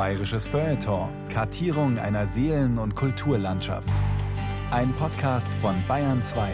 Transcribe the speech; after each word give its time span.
Bayerisches 0.00 0.46
Feuilleton. 0.46 1.10
Kartierung 1.28 1.98
einer 1.98 2.26
Seelen- 2.26 2.78
und 2.78 2.96
Kulturlandschaft. 2.96 3.92
Ein 4.70 4.94
Podcast 4.94 5.52
von 5.60 5.74
Bayern 5.86 6.22
2. 6.22 6.48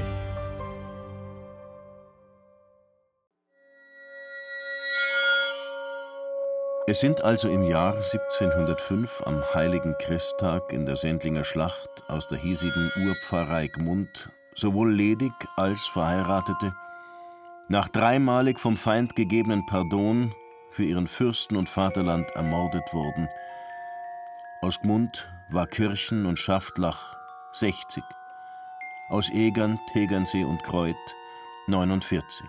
Es 6.88 6.98
sind 6.98 7.22
also 7.22 7.48
im 7.48 7.62
Jahr 7.62 7.94
1705 7.94 9.22
am 9.24 9.40
Heiligen 9.54 9.94
Christtag 10.00 10.72
in 10.72 10.84
der 10.84 10.96
Sendlinger 10.96 11.44
Schlacht 11.44 12.02
aus 12.08 12.26
der 12.26 12.38
hiesigen 12.38 12.90
Urpfarrei 12.96 13.68
Gmund 13.68 14.28
sowohl 14.56 14.92
ledig 14.92 15.32
als 15.54 15.86
Verheiratete 15.86 16.74
nach 17.68 17.88
dreimalig 17.88 18.58
vom 18.58 18.76
Feind 18.76 19.14
gegebenen 19.14 19.64
Pardon 19.66 20.34
für 20.76 20.84
ihren 20.84 21.08
Fürsten 21.08 21.56
und 21.56 21.70
Vaterland 21.70 22.30
ermordet 22.32 22.92
wurden. 22.92 23.28
Aus 24.60 24.78
Gmund 24.80 25.32
war 25.48 25.66
Kirchen 25.66 26.26
und 26.26 26.38
Schaftlach 26.38 27.16
60, 27.52 28.04
aus 29.08 29.30
Egern, 29.30 29.80
Tegernsee 29.92 30.44
und 30.44 30.62
Kreuth 30.62 31.16
49. 31.66 32.46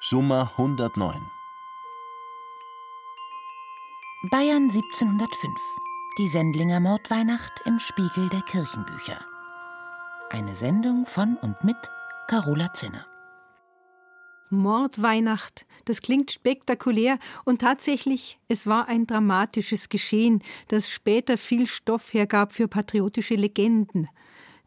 Summa 0.00 0.52
109. 0.56 1.16
Bayern 4.30 4.70
1705. 4.70 5.50
Die 6.18 6.28
Sendlinger 6.28 6.78
Mordweihnacht 6.78 7.62
im 7.64 7.80
Spiegel 7.80 8.28
der 8.28 8.42
Kirchenbücher. 8.42 9.18
Eine 10.30 10.54
Sendung 10.54 11.04
von 11.04 11.36
und 11.36 11.64
mit 11.64 11.76
Carola 12.28 12.72
Zinner. 12.72 13.04
Mordweihnacht, 14.50 15.66
das 15.84 16.02
klingt 16.02 16.30
spektakulär 16.30 17.18
und 17.44 17.60
tatsächlich, 17.60 18.38
es 18.48 18.66
war 18.66 18.88
ein 18.88 19.06
dramatisches 19.06 19.88
Geschehen, 19.88 20.42
das 20.68 20.90
später 20.90 21.38
viel 21.38 21.66
Stoff 21.66 22.12
hergab 22.12 22.52
für 22.52 22.68
patriotische 22.68 23.34
Legenden. 23.34 24.08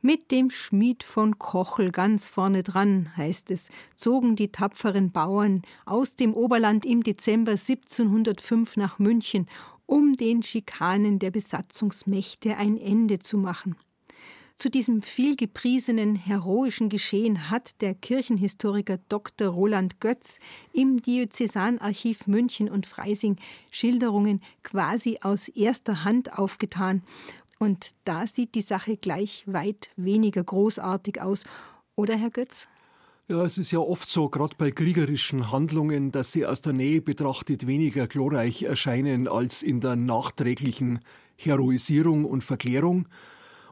Mit 0.04 0.32
dem 0.32 0.50
Schmied 0.50 1.04
von 1.04 1.38
Kochel 1.38 1.92
ganz 1.92 2.28
vorne 2.28 2.64
dran, 2.64 3.16
heißt 3.18 3.52
es, 3.52 3.70
zogen 3.94 4.36
die 4.36 4.52
tapferen 4.52 5.12
Bauern 5.12 5.62
aus 5.86 6.16
dem 6.16 6.34
Oberland 6.34 6.86
im 6.86 7.04
Dezember 7.04 7.52
1705 7.52 8.78
nach 8.78 8.98
München, 8.98 9.48
um 9.86 10.18
den 10.18 10.42
Schikanen 10.42 11.20
der 11.20 11.30
Besatzungsmächte 11.30 12.58
ein 12.58 12.78
Ende 12.78 13.20
zu 13.20 13.38
machen. 13.38 13.76
Zu 14.62 14.70
diesem 14.70 15.02
vielgepriesenen 15.02 16.16
heroischen 16.16 16.90
Geschehen 16.90 17.50
hat 17.50 17.82
der 17.82 17.96
Kirchenhistoriker 17.96 19.00
Dr. 19.10 19.48
Roland 19.48 20.00
Götz 20.00 20.38
im 20.72 21.02
Diözesanarchiv 21.02 22.28
München 22.28 22.70
und 22.70 22.86
Freising 22.86 23.38
Schilderungen 23.72 24.40
quasi 24.62 25.18
aus 25.24 25.48
erster 25.48 26.04
Hand 26.04 26.38
aufgetan. 26.38 27.02
Und 27.58 27.96
da 28.04 28.28
sieht 28.28 28.54
die 28.54 28.62
Sache 28.62 28.98
gleich 28.98 29.46
weit 29.48 29.90
weniger 29.96 30.44
großartig 30.44 31.20
aus. 31.20 31.44
Oder, 31.96 32.16
Herr 32.16 32.30
Götz? 32.30 32.68
Ja, 33.30 33.44
es 33.44 33.58
ist 33.58 33.72
ja 33.72 33.80
oft 33.80 34.12
so, 34.12 34.30
gerade 34.30 34.56
bei 34.60 34.70
kriegerischen 34.70 35.52
Handlungen, 35.52 36.12
dass 36.12 36.34
sie 36.34 36.46
aus 36.46 36.62
der 36.62 36.74
Nähe 36.74 37.02
betrachtet 37.02 37.66
weniger 37.66 38.06
glorreich 38.06 38.62
erscheinen 38.62 39.28
als 39.28 39.64
in 39.64 39.82
der 39.82 39.96
nachträglichen 39.96 41.00
Heroisierung 41.36 42.26
und 42.26 42.44
Verklärung. 42.44 43.08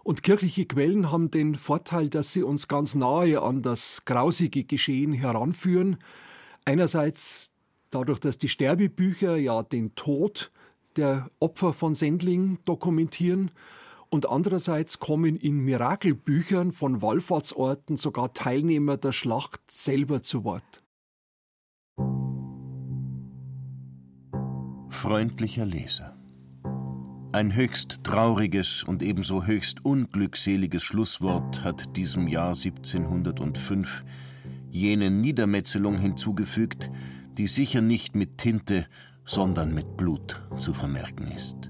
Und 0.03 0.23
kirchliche 0.23 0.65
Quellen 0.65 1.11
haben 1.11 1.31
den 1.31 1.55
Vorteil, 1.55 2.09
dass 2.09 2.33
sie 2.33 2.43
uns 2.43 2.67
ganz 2.67 2.95
nahe 2.95 3.41
an 3.41 3.61
das 3.61 4.03
grausige 4.05 4.63
Geschehen 4.63 5.13
heranführen. 5.13 5.97
Einerseits 6.65 7.51
dadurch, 7.89 8.19
dass 8.19 8.37
die 8.37 8.49
Sterbebücher 8.49 9.35
ja 9.37 9.63
den 9.63 9.95
Tod 9.95 10.51
der 10.95 11.29
Opfer 11.39 11.73
von 11.73 11.95
Sendling 11.95 12.59
dokumentieren 12.65 13.51
und 14.09 14.27
andererseits 14.27 14.99
kommen 14.99 15.37
in 15.37 15.59
Mirakelbüchern 15.59 16.71
von 16.71 17.01
Wallfahrtsorten 17.01 17.95
sogar 17.95 18.33
Teilnehmer 18.33 18.97
der 18.97 19.11
Schlacht 19.11 19.61
selber 19.69 20.23
zu 20.23 20.43
Wort. 20.43 20.83
Freundlicher 24.89 25.65
Leser. 25.65 26.18
Ein 27.31 27.53
höchst 27.53 28.03
trauriges 28.03 28.81
und 28.81 29.03
ebenso 29.03 29.45
höchst 29.45 29.85
unglückseliges 29.85 30.81
Schlusswort 30.81 31.63
hat 31.63 31.95
diesem 31.95 32.27
Jahr 32.27 32.55
1705 32.55 34.03
jene 34.71 35.11
Niedermetzelung 35.11 35.99
hinzugefügt, 35.99 36.89
die 37.37 37.47
sicher 37.47 37.81
nicht 37.81 38.15
mit 38.15 38.39
Tinte, 38.39 38.87
sondern 39.25 39.75
mit 39.75 39.95
Blut 39.95 40.41
zu 40.57 40.73
vermerken 40.73 41.27
ist. 41.27 41.69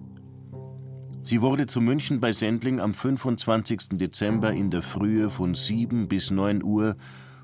Sie 1.24 1.42
wurde 1.42 1.68
zu 1.68 1.82
München 1.82 2.22
bei 2.22 2.32
Sendling 2.32 2.80
am 2.80 2.94
25. 2.94 3.98
Dezember 3.98 4.54
in 4.54 4.70
der 4.70 4.82
Frühe 4.82 5.30
von 5.30 5.56
7 5.56 6.08
bis 6.08 6.32
9 6.32 6.64
Uhr 6.64 6.96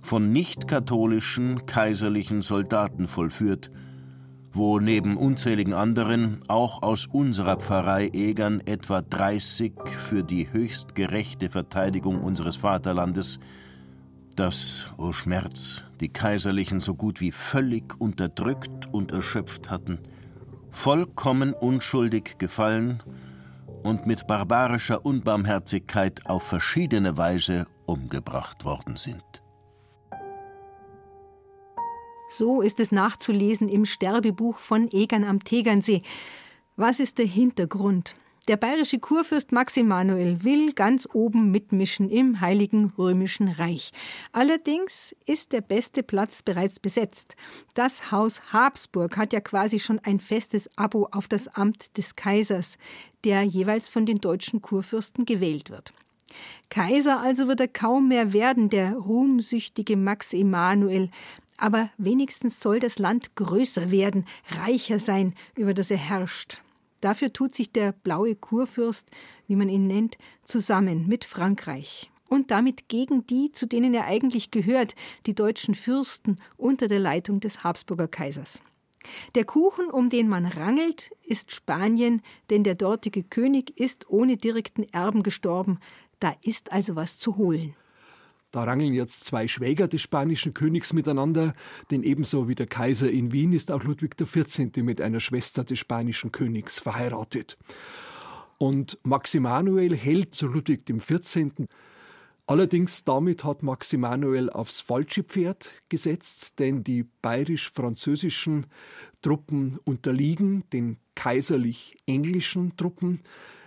von 0.02 0.32
nicht-katholischen 0.32 1.66
kaiserlichen 1.66 2.42
Soldaten 2.42 3.10
vollführt– 3.10 3.72
wo 4.56 4.80
neben 4.80 5.18
unzähligen 5.18 5.74
anderen 5.74 6.40
auch 6.48 6.82
aus 6.82 7.08
unserer 7.08 7.58
Pfarrei 7.58 8.10
Egern 8.14 8.62
etwa 8.66 9.02
30 9.02 9.74
für 9.88 10.24
die 10.24 10.52
höchst 10.52 10.96
gerechte 10.96 11.50
Verteidigung 11.50 12.22
unseres 12.22 12.56
Vaterlandes, 12.56 13.40
das, 14.36 14.92
o 14.98 15.08
oh 15.08 15.12
Schmerz, 15.14 15.84
die 16.00 16.10
Kaiserlichen 16.10 16.80
so 16.80 16.96
gut 16.96 17.22
wie 17.22 17.32
völlig 17.32 18.00
unterdrückt 18.00 18.88
und 18.92 19.12
erschöpft 19.12 19.70
hatten, 19.70 20.00
vollkommen 20.72 21.54
unschuldig 21.54 22.38
gefallen 22.38 23.04
und 23.84 24.08
mit 24.08 24.28
barbarischer 24.28 25.06
Unbarmherzigkeit 25.06 26.26
auf 26.26 26.44
verschiedene 26.44 27.18
Weise 27.18 27.68
umgebracht 27.86 28.66
worden 28.66 28.96
sind. 28.98 29.45
So 32.38 32.62
ist 32.62 32.82
es 32.82 32.92
nachzulesen 32.92 33.70
im 33.70 33.86
Sterbebuch 33.86 34.60
von 34.60 34.92
Egern 34.92 35.24
am 35.24 35.46
Tegernsee. 35.46 36.02
Was 36.76 37.00
ist 37.00 37.18
der 37.18 37.26
Hintergrund? 37.26 38.18
Der 38.50 38.58
bayerische 38.58 39.00
Kurfürst 39.00 39.54
Max 39.54 39.78
Emanuel 39.78 40.44
will 40.44 40.74
ganz 40.74 41.08
oben 41.14 41.50
mitmischen 41.50 42.10
im 42.10 42.42
Heiligen 42.42 42.92
Römischen 42.98 43.48
Reich. 43.48 43.94
Allerdings 44.34 45.16
ist 45.26 45.54
der 45.54 45.62
beste 45.62 46.04
Platz 46.04 46.44
bereits 46.44 46.82
besetzt. 46.82 47.38
Das 47.74 48.12
Haus 48.12 48.52
Habsburg 48.52 49.16
hat 49.16 49.32
ja 49.32 49.40
quasi 49.40 49.80
schon 49.80 50.00
ein 50.00 50.20
festes 50.20 50.70
Abo 50.76 51.08
auf 51.14 51.30
das 51.30 51.48
Amt 51.48 51.98
des 51.98 52.18
Kaisers, 52.18 52.78
der 53.24 53.44
jeweils 53.44 53.88
von 53.88 54.06
den 54.06 54.20
deutschen 54.20 54.60
Kurfürsten 54.62 55.24
gewählt 55.24 55.70
wird. 55.70 55.94
Kaiser 56.70 57.20
also 57.20 57.48
wird 57.48 57.60
er 57.60 57.68
kaum 57.68 58.08
mehr 58.08 58.34
werden, 58.34 58.70
der 58.70 58.96
ruhmsüchtige 58.96 59.96
Max 59.96 60.34
Emanuel, 60.34 61.10
aber 61.58 61.90
wenigstens 61.98 62.60
soll 62.60 62.80
das 62.80 63.00
Land 63.00 63.36
größer 63.36 63.92
werden, 63.92 64.26
reicher 64.50 65.00
sein, 65.00 65.34
über 65.56 65.74
das 65.74 65.92
er 65.92 65.98
herrscht. 65.98 66.62
Dafür 67.02 67.32
tut 67.32 67.54
sich 67.54 67.72
der 67.72 67.92
blaue 67.92 68.36
Kurfürst, 68.36 69.10
wie 69.48 69.56
man 69.56 69.70
ihn 69.70 69.88
nennt, 69.88 70.18
zusammen 70.44 71.08
mit 71.08 71.26
Frankreich 71.26 72.10
und 72.30 72.52
damit 72.52 72.90
gegen 72.90 73.26
die, 73.28 73.52
zu 73.52 73.68
denen 73.68 73.94
er 73.94 74.06
eigentlich 74.06 74.52
gehört, 74.52 74.96
die 75.26 75.36
deutschen 75.36 75.76
Fürsten 75.76 76.40
unter 76.58 76.88
der 76.88 77.00
Leitung 77.00 77.40
des 77.40 77.64
Habsburger 77.64 78.08
Kaisers. 78.08 78.62
Der 79.36 79.46
Kuchen, 79.46 79.92
um 79.92 80.10
den 80.10 80.28
man 80.28 80.46
rangelt, 80.46 81.12
ist 81.24 81.52
Spanien, 81.54 82.22
denn 82.50 82.64
der 82.64 82.76
dortige 82.76 83.24
König 83.24 83.80
ist 83.80 84.10
ohne 84.10 84.38
direkten 84.38 84.84
Erben 84.92 85.22
gestorben. 85.22 85.80
Da 86.20 86.34
ist 86.42 86.72
also 86.72 86.96
was 86.96 87.20
zu 87.20 87.38
holen. 87.38 87.76
Da 88.56 88.64
rangeln 88.64 88.94
jetzt 88.94 89.26
zwei 89.26 89.50
Schwäger 89.50 89.90
des 89.90 90.02
spanischen 90.02 90.54
Königs 90.54 90.94
miteinander, 90.94 91.54
denn 91.92 92.04
ebenso 92.04 92.48
wie 92.48 92.56
der 92.56 92.68
Kaiser 92.68 93.12
in 93.12 93.34
Wien 93.34 93.52
ist 93.52 93.70
auch 93.70 93.84
Ludwig 93.84 94.16
XIV. 94.16 94.78
mit 94.78 95.02
einer 95.02 95.20
Schwester 95.20 95.66
des 95.66 95.78
spanischen 95.80 96.32
Königs 96.32 96.80
verheiratet. 96.80 97.58
Und 98.58 98.98
Max 99.04 99.36
Emanuel 99.36 99.98
hält 99.98 100.34
zu 100.34 100.48
Ludwig 100.48 100.86
XIV. 100.86 101.68
Allerdings 102.48 103.04
damit 103.04 103.44
hat 103.44 103.62
Max 103.62 103.92
Emanuel 103.92 104.50
aufs 104.50 104.80
falsche 104.80 105.26
Pferd 105.26 105.74
gesetzt, 105.90 106.58
denn 106.60 106.82
die 106.82 107.04
bayerisch-französischen 107.04 108.68
Truppen 109.22 109.78
unterliegen 109.84 110.64
den 110.72 110.96
kaiserlich-englischen 111.16 112.78
Truppen. 112.78 113.20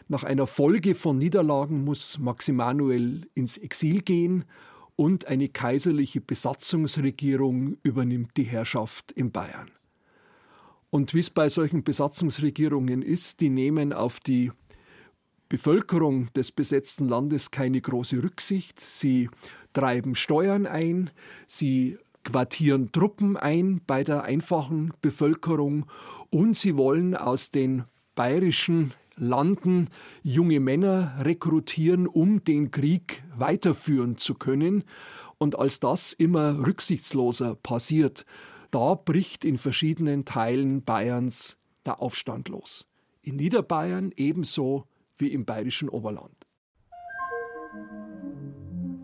Nach 0.09 0.25
einer 0.25 0.47
Folge 0.47 0.95
von 0.95 1.19
Niederlagen 1.19 1.85
muss 1.85 2.19
Max 2.19 2.49
Emanuel 2.49 3.29
ins 3.35 3.59
Exil 3.59 4.01
gehen 4.01 4.47
und 4.99 5.27
eine 5.27 5.49
kaiserliche 5.49 6.21
Besatzungsregierung 6.21 7.77
übernimmt 7.85 8.37
die 8.37 8.43
Herrschaft 8.43 9.13
in 9.13 9.31
Bayern. 9.31 9.71
Und 10.91 11.15
wie 11.15 11.21
es 11.21 11.31
bei 11.31 11.49
solchen 11.49 11.85
Besatzungsregierungen 11.85 13.03
ist, 13.03 13.41
die 13.41 13.49
nehmen 13.49 13.93
auf 13.93 14.19
die 14.19 14.51
Bevölkerung 15.49 16.33
des 16.35 16.51
besetzten 16.51 17.09
Landes 17.09 17.53
keine 17.53 17.81
große 17.81 18.21
Rücksicht. 18.21 18.81
Sie 18.81 19.31
treiben 19.73 20.17
Steuern 20.17 20.67
ein, 20.67 21.11
sie 21.47 21.97
quartieren 22.25 22.91
Truppen 22.91 23.37
ein 23.37 23.81
bei 23.87 24.03
der 24.03 24.25
einfachen 24.25 24.93
Bevölkerung 25.01 25.87
und 26.31 26.57
sie 26.57 26.77
wollen 26.77 27.17
aus 27.17 27.53
den 27.53 27.85
bayerischen 28.17 28.95
Landen 29.19 29.89
junge 30.23 30.61
Männer 30.61 31.15
rekrutieren, 31.21 32.07
um 32.07 32.45
den 32.45 32.71
Krieg 32.71 33.25
weiterführen 33.35 34.17
zu 34.17 34.35
können. 34.35 34.85
Und 35.39 35.59
als 35.59 35.81
das 35.81 36.13
immer 36.13 36.67
rücksichtsloser 36.67 37.55
passiert, 37.55 38.25
da 38.71 38.95
bricht 38.95 39.45
in 39.45 39.59
verschiedenen 39.59 40.25
Teilen 40.25 40.85
Bayerns 40.85 41.59
der 41.87 42.03
Aufstand 42.03 42.49
los. 42.49 42.87
In 43.23 43.37
Niederbayern 43.37 44.13
ebenso 44.17 44.87
wie 45.17 45.29
im 45.29 45.45
bayerischen 45.45 45.89
Oberland. 45.89 46.47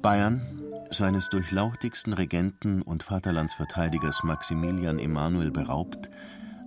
Bayern, 0.02 0.62
seines 0.90 1.30
durchlauchtigsten 1.30 2.12
Regenten 2.12 2.82
und 2.82 3.02
Vaterlandsverteidigers 3.02 4.22
Maximilian 4.22 4.98
Emanuel 4.98 5.50
beraubt, 5.50 6.10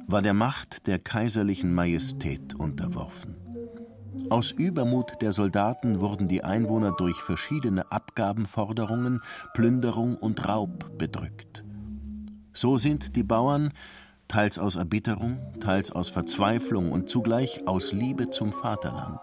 war 0.08 0.22
der 0.22 0.34
Macht 0.34 0.88
der 0.88 1.00
kaiserlichen 1.00 1.74
Majestät 1.74 2.56
unterworfen. 2.56 3.36
Aus 4.30 4.52
Übermut 4.52 5.22
der 5.22 5.34
Soldaten 5.34 6.00
wurden 6.00 6.30
die 6.30 6.44
Einwohner 6.44 6.94
durch 6.98 7.18
verschiedene 7.18 7.92
Abgabenforderungen, 7.92 9.22
Plünderung 9.54 10.16
und 10.16 10.48
Raub 10.48 10.98
bedrückt. 10.98 11.64
So 12.54 12.78
sind 12.78 13.18
die 13.18 13.24
Bauern, 13.24 13.74
teils 14.30 14.58
aus 14.58 14.76
Erbitterung, 14.76 15.40
teils 15.60 15.92
aus 15.92 16.10
Verzweiflung 16.10 16.92
und 16.92 17.10
zugleich 17.10 17.68
aus 17.68 17.92
Liebe 17.92 18.30
zum 18.30 18.54
Vaterland, 18.54 19.20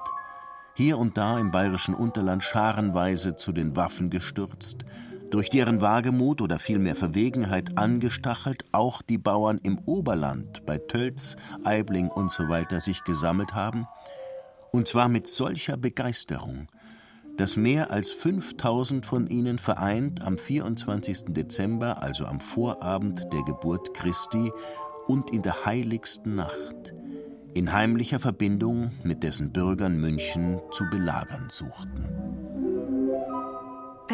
hier 0.74 0.98
und 0.98 1.16
da 1.16 1.38
im 1.38 1.50
bayerischen 1.50 1.94
Unterland 1.94 2.44
scharenweise 2.44 3.36
zu 3.36 3.52
den 3.52 3.74
Waffen 3.74 4.10
gestürzt, 4.10 4.84
durch 5.30 5.50
deren 5.50 5.80
Wagemut 5.80 6.40
oder 6.40 6.58
vielmehr 6.58 6.94
Verwegenheit 6.94 7.76
angestachelt 7.76 8.64
auch 8.72 9.02
die 9.02 9.18
Bauern 9.18 9.58
im 9.62 9.78
Oberland 9.86 10.64
bei 10.66 10.78
Tölz, 10.78 11.36
Aibling 11.64 12.10
usw. 12.10 12.64
So 12.70 12.78
sich 12.78 13.04
gesammelt 13.04 13.54
haben, 13.54 13.86
und 14.72 14.88
zwar 14.88 15.08
mit 15.08 15.26
solcher 15.26 15.76
Begeisterung, 15.76 16.68
dass 17.36 17.56
mehr 17.56 17.90
als 17.90 18.10
5000 18.10 19.06
von 19.06 19.26
ihnen 19.26 19.58
vereint 19.58 20.22
am 20.22 20.38
24. 20.38 21.26
Dezember, 21.28 22.02
also 22.02 22.26
am 22.26 22.40
Vorabend 22.40 23.26
der 23.32 23.42
Geburt 23.42 23.94
Christi 23.94 24.52
und 25.06 25.30
in 25.30 25.42
der 25.42 25.64
heiligsten 25.64 26.36
Nacht, 26.36 26.94
in 27.54 27.72
heimlicher 27.72 28.20
Verbindung 28.20 28.92
mit 29.02 29.22
dessen 29.22 29.52
Bürgern 29.52 30.00
München 30.00 30.60
zu 30.70 30.84
belagern 30.90 31.50
suchten. 31.50 32.53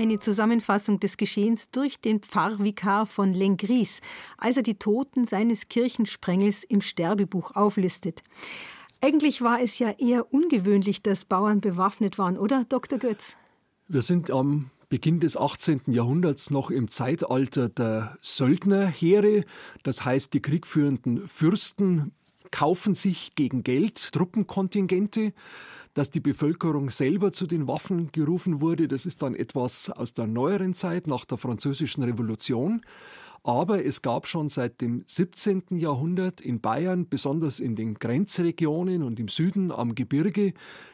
Eine 0.00 0.18
Zusammenfassung 0.18 0.98
des 0.98 1.18
Geschehens 1.18 1.70
durch 1.72 2.00
den 2.00 2.20
Pfarrvikar 2.20 3.04
von 3.04 3.34
Lengries, 3.34 4.00
als 4.38 4.56
er 4.56 4.62
die 4.62 4.78
Toten 4.78 5.26
seines 5.26 5.68
Kirchensprengels 5.68 6.64
im 6.64 6.80
Sterbebuch 6.80 7.54
auflistet. 7.54 8.22
Eigentlich 9.02 9.42
war 9.42 9.60
es 9.60 9.78
ja 9.78 9.90
eher 9.90 10.32
ungewöhnlich, 10.32 11.02
dass 11.02 11.26
Bauern 11.26 11.60
bewaffnet 11.60 12.16
waren, 12.16 12.38
oder, 12.38 12.64
Dr. 12.70 12.98
Götz? 12.98 13.36
Wir 13.88 14.00
sind 14.00 14.30
am 14.30 14.70
Beginn 14.88 15.20
des 15.20 15.36
18. 15.36 15.82
Jahrhunderts 15.88 16.48
noch 16.48 16.70
im 16.70 16.88
Zeitalter 16.88 17.68
der 17.68 18.16
Söldnerheere. 18.22 19.44
Das 19.82 20.06
heißt, 20.06 20.32
die 20.32 20.40
kriegführenden 20.40 21.28
Fürsten 21.28 22.12
kaufen 22.50 22.94
sich 22.94 23.34
gegen 23.34 23.62
Geld 23.64 24.12
Truppenkontingente 24.12 25.34
dass 25.94 26.10
die 26.10 26.20
Bevölkerung 26.20 26.90
selber 26.90 27.32
zu 27.32 27.46
den 27.46 27.66
Waffen 27.66 28.12
gerufen 28.12 28.60
wurde, 28.60 28.88
das 28.88 29.06
ist 29.06 29.22
dann 29.22 29.34
etwas 29.34 29.90
aus 29.90 30.14
der 30.14 30.26
neueren 30.26 30.74
Zeit, 30.74 31.06
nach 31.06 31.24
der 31.24 31.38
Französischen 31.38 32.02
Revolution. 32.04 32.82
Aber 33.42 33.84
es 33.84 34.02
gab 34.02 34.26
schon 34.26 34.50
seit 34.50 34.80
dem 34.82 35.02
17. 35.06 35.62
Jahrhundert 35.70 36.40
in 36.40 36.60
Bayern, 36.60 37.08
besonders 37.08 37.58
in 37.58 37.74
den 37.74 37.94
Grenzregionen 37.94 39.02
und 39.02 39.18
im 39.18 39.28
Süden 39.28 39.72
am 39.72 39.94
Gebirge, 39.94 40.52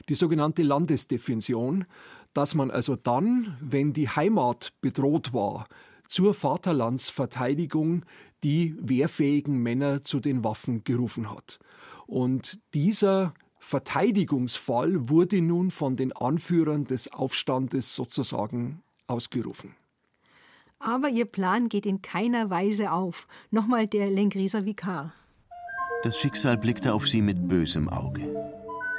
die 0.08 0.14
sogenannte 0.14 0.62
Landesdefension, 0.62 1.86
dass 2.34 2.54
man 2.54 2.70
also 2.70 2.94
dann, 2.94 3.56
wenn 3.60 3.92
die 3.92 4.08
Heimat 4.08 4.72
bedroht 4.80 5.32
war, 5.32 5.66
zur 6.06 6.34
Vaterlandsverteidigung 6.34 8.04
die 8.44 8.76
wehrfähigen 8.78 9.58
Männer 9.58 10.02
zu 10.02 10.20
den 10.20 10.44
Waffen 10.44 10.84
gerufen 10.84 11.30
hat. 11.30 11.58
Und 12.06 12.60
dieser 12.74 13.34
Verteidigungsfall 13.68 15.08
wurde 15.08 15.42
nun 15.42 15.72
von 15.72 15.96
den 15.96 16.12
Anführern 16.12 16.84
des 16.84 17.12
Aufstandes 17.12 17.96
sozusagen 17.96 18.80
ausgerufen. 19.08 19.74
Aber 20.78 21.08
ihr 21.08 21.24
Plan 21.24 21.68
geht 21.68 21.84
in 21.84 22.00
keiner 22.00 22.48
Weise 22.48 22.92
auf. 22.92 23.26
Nochmal 23.50 23.88
der 23.88 24.08
Lengrieser 24.08 24.66
Vikar. 24.66 25.12
Das 26.04 26.16
Schicksal 26.16 26.56
blickte 26.56 26.94
auf 26.94 27.08
sie 27.08 27.20
mit 27.20 27.48
bösem 27.48 27.88
Auge. 27.88 28.32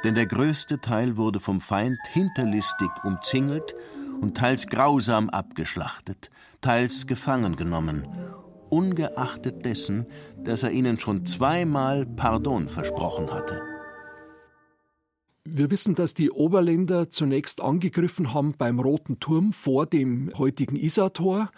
Denn 0.04 0.16
der 0.16 0.26
größte 0.26 0.82
Teil 0.82 1.16
wurde 1.16 1.40
vom 1.40 1.62
Feind 1.62 2.00
hinterlistig 2.12 2.90
umzingelt 3.06 3.74
und 4.20 4.36
teils 4.36 4.68
grausam 4.68 5.30
abgeschlachtet, 5.30 6.30
teils 6.60 7.08
gefangen 7.08 7.56
genommen, 7.56 8.06
ungeachtet 8.70 9.64
dessen, 9.64 10.08
dass 10.44 10.64
er 10.64 10.72
ihnen 10.72 11.00
schon 11.00 11.26
zweimal 11.26 12.06
Pardon 12.06 12.68
versprochen 12.68 13.32
hatte. 13.32 13.77
Wir 15.50 15.72
wissen, 15.72 15.96
dass 15.96 16.14
die 16.14 16.30
Oberländer 16.30 17.10
zunächst 17.10 17.62
angegriffen 17.62 18.34
haben 18.34 18.54
beim 18.58 18.82
Roten 18.82 19.22
Turm 19.22 19.54
vor 19.54 19.86
dem 19.86 20.30
heutigen 20.38 20.76
Isartor, 20.76 21.52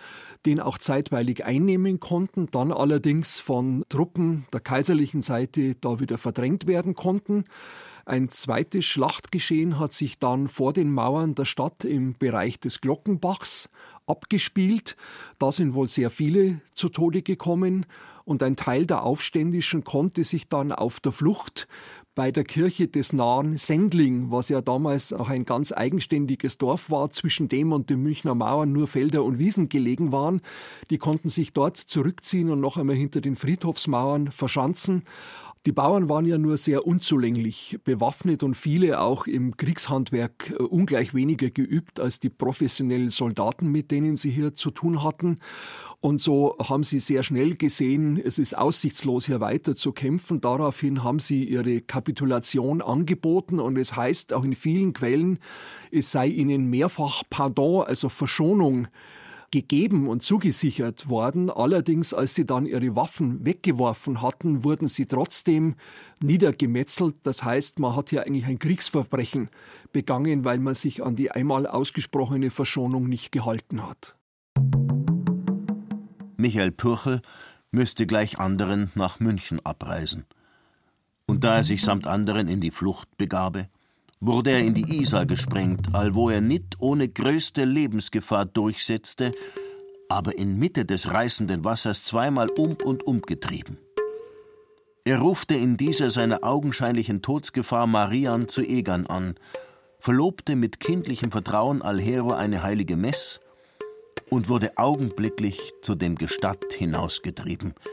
den 0.46 0.60
auch 0.60 0.78
zeitweilig 0.78 1.44
einnehmen 1.44 2.00
konnten, 2.00 2.48
dann 2.52 2.72
allerdings 2.72 3.40
von 3.40 3.84
Truppen 3.90 4.46
der 4.54 4.60
kaiserlichen 4.60 5.24
Seite 5.24 5.74
da 5.74 6.00
wieder 6.00 6.20
verdrängt 6.20 6.68
werden 6.68 6.94
konnten. 6.94 7.46
Ein 8.06 8.30
zweites 8.30 8.86
Schlachtgeschehen 8.86 9.80
hat 9.80 9.94
sich 9.94 10.20
dann 10.20 10.50
vor 10.50 10.72
den 10.72 10.92
Mauern 10.94 11.34
der 11.34 11.46
Stadt 11.46 11.84
im 11.84 12.14
Bereich 12.14 12.60
des 12.60 12.82
Glockenbachs 12.82 13.70
abgespielt. 14.06 14.98
Da 15.40 15.52
sind 15.52 15.74
wohl 15.74 15.88
sehr 15.88 16.10
viele 16.10 16.62
zu 16.74 16.90
Tode 16.90 17.22
gekommen 17.24 17.86
und 18.30 18.44
ein 18.44 18.56
Teil 18.56 18.86
der 18.86 19.04
Aufständischen 19.04 19.84
konnte 19.84 20.24
sich 20.24 20.48
dann 20.48 20.72
auf 20.72 21.00
der 21.00 21.12
Flucht 21.12 21.68
bei 22.16 22.32
der 22.32 22.44
Kirche 22.44 22.88
des 22.88 23.14
nahen 23.14 23.58
Sendling, 23.58 24.32
was 24.32 24.50
ja 24.50 24.62
damals 24.62 25.14
auch 25.14 25.30
ein 25.30 25.46
ganz 25.46 25.72
eigenständiges 25.72 26.58
Dorf 26.58 26.90
war, 26.90 27.10
zwischen 27.12 27.50
dem 27.50 27.72
und 27.72 27.90
den 27.90 28.02
Münchner 28.02 28.36
Mauern 28.36 28.72
nur 28.72 28.88
Felder 28.88 29.24
und 29.24 29.40
Wiesen 29.40 29.70
gelegen 29.70 30.12
waren. 30.12 30.42
Die 30.90 30.98
konnten 30.98 31.30
sich 31.30 31.54
dort 31.54 31.78
zurückziehen 31.78 32.50
und 32.50 32.60
noch 32.60 32.78
einmal 32.78 32.96
hinter 32.96 33.22
den 33.22 33.36
Friedhofsmauern 33.36 34.32
verschanzen. 34.32 35.04
Die 35.66 35.74
Bauern 35.74 36.08
waren 36.08 36.26
ja 36.26 36.38
nur 36.38 36.56
sehr 36.56 36.88
unzulänglich 36.88 37.80
bewaffnet 37.84 38.44
und 38.44 38.56
viele 38.56 39.02
auch 39.02 39.28
im 39.28 39.58
Kriegshandwerk 39.58 40.52
äh, 40.52 40.64
ungleich 40.64 41.14
weniger 41.14 41.50
geübt 41.50 42.00
als 42.00 42.22
die 42.22 42.30
professionellen 42.30 43.10
Soldaten, 43.10 43.70
mit 43.70 43.92
denen 43.92 44.16
sie 44.16 44.30
hier 44.30 44.54
zu 44.54 44.72
tun 44.72 45.04
hatten. 45.04 45.36
Und 46.00 46.22
so 46.22 46.56
haben 46.64 46.86
sie 46.86 47.00
sehr 47.00 47.24
schnell 47.24 47.58
gesehen, 47.58 48.18
es 48.24 48.40
ist 48.40 48.58
aussichtslos, 48.58 49.26
hier 49.26 49.42
weiter 49.42 49.76
zu 49.76 49.92
kämpfen. 49.92 50.40
Daraufhin 50.40 51.04
haben 51.04 51.20
sie 51.20 51.44
ihre 51.44 51.82
Kapitulation 51.82 52.82
angeboten 52.82 53.60
und 53.60 53.78
es 53.78 53.98
heißt 53.98 54.32
auch 54.32 54.46
in 54.46 54.56
vielen 54.56 54.94
Quellen, 54.94 55.40
es 55.92 56.10
sei 56.10 56.28
ihnen 56.28 56.70
mehrfach 56.70 57.24
Pardon, 57.30 57.84
also 57.84 58.08
Verschonung 58.08 58.88
gegeben 59.52 60.08
und 60.08 60.24
zugesichert 60.24 61.10
worden. 61.10 61.50
Allerdings, 61.50 62.14
als 62.14 62.36
sie 62.36 62.46
dann 62.46 62.66
ihre 62.66 62.96
Waffen 62.96 63.46
weggeworfen 63.46 64.22
hatten, 64.22 64.64
wurden 64.64 64.88
sie 64.88 65.06
trotzdem 65.06 65.76
niedergemetzelt. 66.22 67.16
Das 67.24 67.44
heißt, 67.44 67.80
man 67.80 67.96
hat 67.96 68.10
hier 68.10 68.26
eigentlich 68.26 68.46
ein 68.46 68.60
Kriegsverbrechen 68.60 69.50
begangen, 69.92 70.46
weil 70.46 70.60
man 70.60 70.76
sich 70.76 71.04
an 71.04 71.16
die 71.16 71.32
einmal 71.32 71.68
ausgesprochene 71.68 72.52
Verschonung 72.52 73.08
nicht 73.08 73.32
gehalten 73.32 73.86
hat. 73.86 74.16
Michael 76.38 76.72
Pürchel 76.72 77.22
müsste 77.72 78.06
gleich 78.06 78.40
anderen 78.40 78.92
nach 78.96 79.20
München 79.20 79.64
abreisen. 79.66 80.26
Und 81.26 81.44
da 81.44 81.58
er 81.58 81.64
sich 81.64 81.84
samt 81.84 82.08
anderen 82.08 82.48
in 82.48 82.62
die 82.62 82.72
Flucht 82.72 83.18
begabe, 83.18 83.70
wurde 84.20 84.52
er 84.52 84.60
in 84.60 84.74
die 84.74 85.00
Isar 85.00 85.26
gesprengt, 85.26 85.94
allwo 85.94 86.30
er 86.30 86.42
nicht 86.42 86.76
ohne 86.80 87.08
größte 87.08 87.64
Lebensgefahr 87.64 88.46
durchsetzte, 88.46 89.32
aber 90.10 90.38
inmitten 90.38 90.88
des 90.88 91.12
reißenden 91.12 91.64
Wassers 91.64 92.04
zweimal 92.04 92.50
um 92.50 92.76
und 92.84 93.06
um 93.06 93.22
getrieben. 93.22 93.78
Er 95.06 95.20
rufte 95.20 95.56
in 95.56 95.78
dieser 95.78 96.10
seiner 96.10 96.44
augenscheinlichen 96.44 97.22
Todsgefahr 97.22 97.88
Marian 97.88 98.48
zu 98.48 98.62
Egan 98.62 99.08
an, 99.08 99.36
verlobte 100.00 100.56
mit 100.56 100.80
kindlichem 100.80 101.32
Vertrauen 101.32 101.82
Alhero 101.82 102.32
eine 102.32 102.64
heilige 102.64 102.98
Mess 102.98 103.40
und 104.30 104.50
wurde 104.50 104.78
augenblicklich 104.78 105.74
zu 105.82 105.96
dem 105.96 106.16
Gestatt 106.16 106.74
hinausgetrieben– 106.74 107.74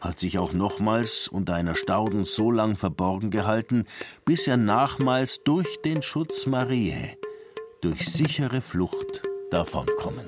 hat 0.00 0.18
sich 0.18 0.38
auch 0.38 0.52
nochmals 0.52 1.28
unter 1.28 1.54
einer 1.54 1.74
Stauden 1.74 2.24
so 2.24 2.50
lang 2.50 2.76
verborgen 2.76 3.30
gehalten, 3.30 3.84
bis 4.24 4.46
er 4.46 4.56
nachmals 4.56 5.42
durch 5.44 5.80
den 5.82 6.02
Schutz 6.02 6.46
Mariä, 6.46 7.16
durch 7.80 8.08
sichere 8.08 8.60
Flucht 8.60 9.22
davonkommen. 9.50 10.26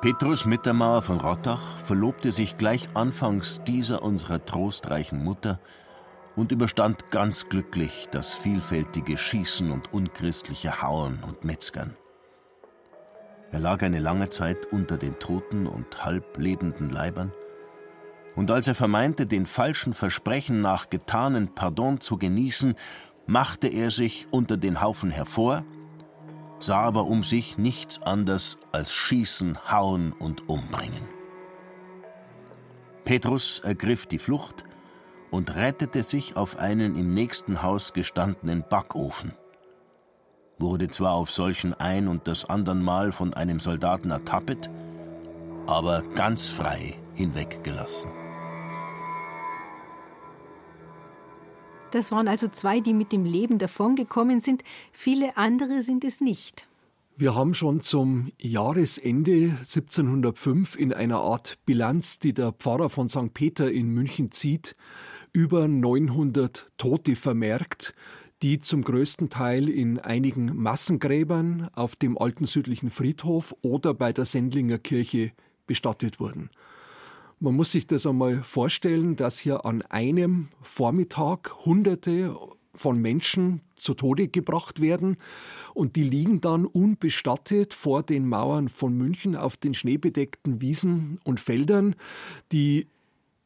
Petrus 0.00 0.44
Mittermauer 0.44 1.02
von 1.02 1.20
Rottach 1.20 1.76
verlobte 1.78 2.30
sich 2.30 2.56
gleich 2.56 2.88
anfangs 2.94 3.62
dieser 3.66 4.02
unserer 4.02 4.44
trostreichen 4.44 5.24
Mutter 5.24 5.58
und 6.36 6.52
überstand 6.52 7.10
ganz 7.10 7.48
glücklich 7.48 8.06
das 8.12 8.34
vielfältige 8.34 9.18
Schießen 9.18 9.72
und 9.72 9.92
unchristliche 9.92 10.82
Hauen 10.82 11.18
und 11.26 11.44
Metzgern. 11.44 11.96
Er 13.50 13.60
lag 13.60 13.82
eine 13.82 13.98
lange 13.98 14.28
Zeit 14.28 14.66
unter 14.66 14.98
den 14.98 15.18
toten 15.18 15.66
und 15.66 16.04
halb 16.04 16.36
lebenden 16.38 16.90
Leibern, 16.90 17.32
und 18.38 18.52
als 18.52 18.68
er 18.68 18.76
vermeinte, 18.76 19.26
den 19.26 19.46
falschen 19.46 19.94
Versprechen 19.94 20.60
nach 20.60 20.90
getanen 20.90 21.56
Pardon 21.56 21.98
zu 22.00 22.18
genießen, 22.18 22.76
machte 23.26 23.66
er 23.66 23.90
sich 23.90 24.28
unter 24.30 24.56
den 24.56 24.80
Haufen 24.80 25.10
hervor, 25.10 25.64
sah 26.60 26.82
aber 26.82 27.06
um 27.06 27.24
sich 27.24 27.58
nichts 27.58 28.00
anders 28.00 28.58
als 28.70 28.94
Schießen, 28.94 29.72
Hauen 29.72 30.12
und 30.12 30.48
Umbringen. 30.48 31.02
Petrus 33.04 33.58
ergriff 33.58 34.06
die 34.06 34.20
Flucht 34.20 34.64
und 35.32 35.56
rettete 35.56 36.04
sich 36.04 36.36
auf 36.36 36.58
einen 36.58 36.94
im 36.94 37.10
nächsten 37.10 37.62
Haus 37.62 37.92
gestandenen 37.92 38.64
Backofen. 38.70 39.32
Wurde 40.58 40.88
zwar 40.88 41.14
auf 41.14 41.30
solchen 41.30 41.72
ein 41.74 42.08
und 42.08 42.26
das 42.26 42.44
andern 42.44 42.82
Mal 42.82 43.12
von 43.12 43.32
einem 43.34 43.60
Soldaten 43.60 44.10
ertappet, 44.10 44.70
aber 45.66 46.02
ganz 46.14 46.48
frei 46.48 46.94
hinweggelassen. 47.14 48.10
Das 51.90 52.12
waren 52.12 52.28
also 52.28 52.48
zwei, 52.48 52.80
die 52.80 52.92
mit 52.92 53.12
dem 53.12 53.24
Leben 53.24 53.58
davongekommen 53.58 54.40
sind. 54.40 54.62
Viele 54.92 55.36
andere 55.36 55.82
sind 55.82 56.04
es 56.04 56.20
nicht. 56.20 56.68
Wir 57.16 57.34
haben 57.34 57.54
schon 57.54 57.80
zum 57.80 58.30
Jahresende 58.38 59.56
1705 59.58 60.76
in 60.76 60.92
einer 60.92 61.18
Art 61.18 61.58
Bilanz, 61.66 62.20
die 62.20 62.32
der 62.32 62.52
Pfarrer 62.52 62.90
von 62.90 63.08
St. 63.08 63.34
Peter 63.34 63.72
in 63.72 63.88
München 63.88 64.30
zieht, 64.30 64.76
über 65.32 65.66
900 65.66 66.70
Tote 66.78 67.16
vermerkt, 67.16 67.94
die 68.42 68.60
zum 68.60 68.82
größten 68.82 69.30
Teil 69.30 69.68
in 69.68 69.98
einigen 69.98 70.56
Massengräbern 70.56 71.68
auf 71.74 71.96
dem 71.96 72.16
alten 72.16 72.46
südlichen 72.46 72.90
Friedhof 72.90 73.54
oder 73.62 73.94
bei 73.94 74.12
der 74.12 74.24
Sendlinger 74.24 74.78
Kirche 74.78 75.32
bestattet 75.66 76.20
wurden. 76.20 76.50
Man 77.40 77.54
muss 77.54 77.72
sich 77.72 77.86
das 77.86 78.06
einmal 78.06 78.42
vorstellen, 78.42 79.16
dass 79.16 79.38
hier 79.38 79.64
an 79.64 79.82
einem 79.82 80.48
Vormittag 80.62 81.64
Hunderte 81.64 82.36
von 82.74 83.00
Menschen 83.00 83.60
zu 83.76 83.94
Tode 83.94 84.28
gebracht 84.28 84.80
werden 84.80 85.16
und 85.74 85.96
die 85.96 86.02
liegen 86.02 86.40
dann 86.40 86.64
unbestattet 86.64 87.74
vor 87.74 88.02
den 88.02 88.26
Mauern 88.26 88.68
von 88.68 88.96
München 88.96 89.36
auf 89.36 89.56
den 89.56 89.74
schneebedeckten 89.74 90.60
Wiesen 90.60 91.20
und 91.24 91.40
Feldern. 91.40 91.94
Die 92.52 92.88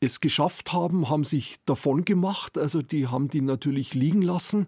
es 0.03 0.21
geschafft 0.21 0.73
haben, 0.73 1.09
haben 1.09 1.23
sich 1.23 1.59
davon 1.65 2.05
gemacht, 2.05 2.59
also 2.59 2.83
die 2.83 3.07
haben 3.07 3.29
die 3.29 3.41
natürlich 3.41 3.95
liegen 3.95 4.21
lassen. 4.21 4.67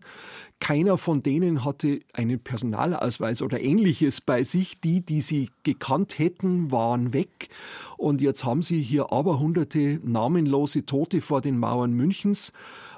Keiner 0.60 0.96
von 0.96 1.24
denen 1.24 1.64
hatte 1.64 2.00
einen 2.12 2.38
Personalausweis 2.38 3.42
oder 3.42 3.60
ähnliches 3.60 4.20
bei 4.20 4.44
sich. 4.44 4.80
Die, 4.80 5.04
die 5.04 5.20
sie 5.20 5.50
gekannt 5.64 6.20
hätten, 6.20 6.70
waren 6.70 7.12
weg. 7.12 7.48
Und 7.96 8.20
jetzt 8.20 8.44
haben 8.44 8.62
sie 8.62 8.80
hier 8.80 9.12
aber 9.12 9.40
hunderte 9.40 10.00
namenlose 10.04 10.86
Tote 10.86 11.20
vor 11.20 11.40
den 11.40 11.58
Mauern 11.58 11.92
Münchens. 11.92 12.52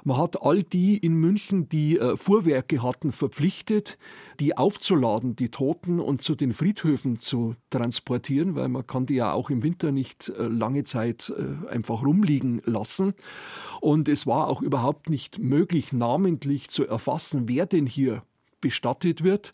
Man 0.07 0.19
hat 0.19 0.41
all 0.41 0.63
die 0.63 0.95
in 0.95 1.15
München, 1.15 1.67
die 1.67 1.97
äh, 1.97 2.15
Fuhrwerke 2.15 2.81
hatten, 2.81 3.11
verpflichtet, 3.11 3.97
die 4.39 4.55
aufzuladen, 4.55 5.35
die 5.35 5.49
Toten, 5.49 5.99
und 5.99 6.21
zu 6.21 6.33
den 6.33 6.53
Friedhöfen 6.53 7.19
zu 7.19 7.55
transportieren, 7.71 8.55
weil 8.55 8.69
man 8.69 8.87
kann 8.87 9.05
die 9.05 9.15
ja 9.15 9.33
auch 9.33 9.49
im 9.49 9.63
Winter 9.63 9.91
nicht 9.91 10.29
äh, 10.29 10.43
lange 10.43 10.85
Zeit 10.85 11.33
äh, 11.37 11.67
einfach 11.69 12.03
rumliegen 12.03 12.61
lassen. 12.63 13.15
Und 13.81 14.07
es 14.07 14.25
war 14.25 14.47
auch 14.47 14.61
überhaupt 14.61 15.09
nicht 15.09 15.39
möglich, 15.39 15.91
namentlich 15.91 16.69
zu 16.69 16.87
erfassen, 16.87 17.49
wer 17.49 17.65
denn 17.65 17.85
hier 17.85 18.23
bestattet 18.61 19.25
wird. 19.25 19.51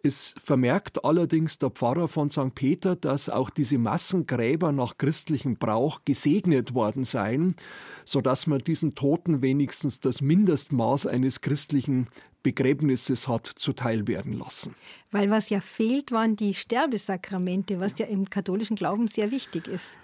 Es 0.00 0.34
vermerkt 0.40 1.04
allerdings 1.04 1.58
der 1.58 1.70
Pfarrer 1.70 2.06
von 2.06 2.30
St. 2.30 2.54
Peter, 2.54 2.94
dass 2.94 3.28
auch 3.28 3.50
diese 3.50 3.78
Massengräber 3.78 4.70
nach 4.70 4.96
christlichem 4.96 5.56
Brauch 5.56 6.02
gesegnet 6.04 6.72
worden 6.72 7.04
seien, 7.04 7.56
so 8.04 8.20
dass 8.20 8.46
man 8.46 8.60
diesen 8.60 8.94
Toten 8.94 9.42
wenigstens 9.42 9.98
das 9.98 10.20
Mindestmaß 10.20 11.06
eines 11.06 11.40
christlichen 11.40 12.06
Begräbnisses 12.44 13.26
hat 13.26 13.46
zuteil 13.46 14.06
werden 14.06 14.32
lassen. 14.34 14.76
Weil 15.10 15.30
was 15.30 15.50
ja 15.50 15.60
fehlt, 15.60 16.12
waren 16.12 16.36
die 16.36 16.54
Sterbesakramente, 16.54 17.80
was 17.80 17.98
ja 17.98 18.06
im 18.06 18.30
katholischen 18.30 18.76
Glauben 18.76 19.08
sehr 19.08 19.32
wichtig 19.32 19.66
ist. 19.66 19.96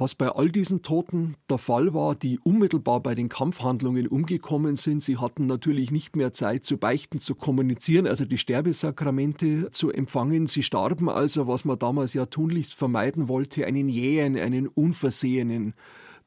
Was 0.00 0.14
bei 0.14 0.30
all 0.30 0.50
diesen 0.50 0.80
Toten 0.80 1.36
der 1.50 1.58
Fall 1.58 1.92
war, 1.92 2.14
die 2.14 2.38
unmittelbar 2.38 3.00
bei 3.00 3.14
den 3.14 3.28
Kampfhandlungen 3.28 4.06
umgekommen 4.06 4.76
sind, 4.76 5.02
sie 5.02 5.18
hatten 5.18 5.46
natürlich 5.46 5.90
nicht 5.90 6.16
mehr 6.16 6.32
Zeit 6.32 6.64
zu 6.64 6.78
beichten, 6.78 7.20
zu 7.20 7.34
kommunizieren, 7.34 8.06
also 8.06 8.24
die 8.24 8.38
Sterbesakramente 8.38 9.70
zu 9.72 9.90
empfangen. 9.90 10.46
Sie 10.46 10.62
starben 10.62 11.10
also, 11.10 11.48
was 11.48 11.66
man 11.66 11.78
damals 11.78 12.14
ja 12.14 12.24
tunlichst 12.24 12.72
vermeiden 12.72 13.28
wollte, 13.28 13.66
einen 13.66 13.90
jähen, 13.90 14.38
einen 14.38 14.68
unversehenen 14.68 15.74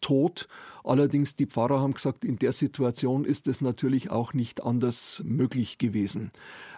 Tod. 0.01 0.47
Allerdings, 0.83 1.35
die 1.35 1.47
Pfarrer 1.47 1.79
haben 1.79 1.95
gesagt, 1.95 2.25
in 2.25 2.37
der 2.37 2.51
Situation 2.51 3.25
ist 3.25 3.47
es 3.47 3.59
natürlich 3.59 4.11
auch 4.11 4.33
nicht 4.33 4.63
anders 4.63 5.23
möglich 5.25 5.79
gewesen. 5.79 6.31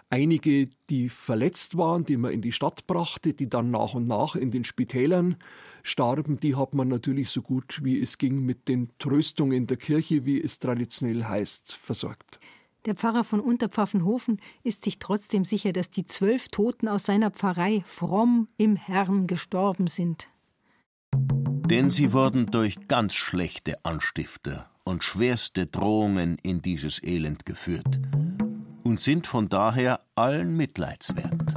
Einige, 0.08 0.68
die 0.88 1.08
verletzt 1.08 1.76
waren, 1.76 2.04
die 2.04 2.16
man 2.16 2.30
in 2.30 2.40
die 2.40 2.52
Stadt 2.52 2.86
brachte, 2.86 3.34
die 3.34 3.48
dann 3.48 3.72
nach 3.72 3.94
und 3.94 4.06
nach 4.06 4.36
in 4.36 4.52
den 4.52 4.64
Spitälern 4.64 5.36
starben, 5.82 6.38
die 6.38 6.54
hat 6.54 6.74
man 6.74 6.88
natürlich 6.88 7.30
so 7.30 7.42
gut 7.42 7.80
wie 7.82 8.00
es 8.00 8.16
ging 8.16 8.44
mit 8.44 8.68
den 8.68 8.90
Tröstungen 8.98 9.56
in 9.56 9.66
der 9.66 9.76
Kirche, 9.76 10.24
wie 10.24 10.40
es 10.40 10.60
traditionell 10.60 11.24
heißt, 11.24 11.74
versorgt. 11.74 12.38
Der 12.84 12.94
Pfarrer 12.94 13.24
von 13.24 13.40
Unterpfaffenhofen 13.40 14.40
ist 14.62 14.84
sich 14.84 15.00
trotzdem 15.00 15.44
sicher, 15.44 15.72
dass 15.72 15.90
die 15.90 16.06
zwölf 16.06 16.48
Toten 16.48 16.86
aus 16.86 17.02
seiner 17.02 17.32
Pfarrei 17.32 17.82
fromm 17.84 18.46
im 18.58 18.76
Herrn 18.76 19.26
gestorben 19.26 19.88
sind. 19.88 20.28
Denn 21.12 21.90
sie 21.90 22.12
wurden 22.12 22.46
durch 22.46 22.86
ganz 22.86 23.14
schlechte 23.14 23.84
Anstifter 23.84 24.70
und 24.84 25.02
schwerste 25.02 25.66
Drohungen 25.66 26.38
in 26.44 26.62
dieses 26.62 27.02
Elend 27.02 27.44
geführt 27.44 27.98
und 28.86 29.00
sind 29.00 29.26
von 29.26 29.48
daher 29.48 30.00
allen 30.14 30.56
mitleidswert 30.56 31.54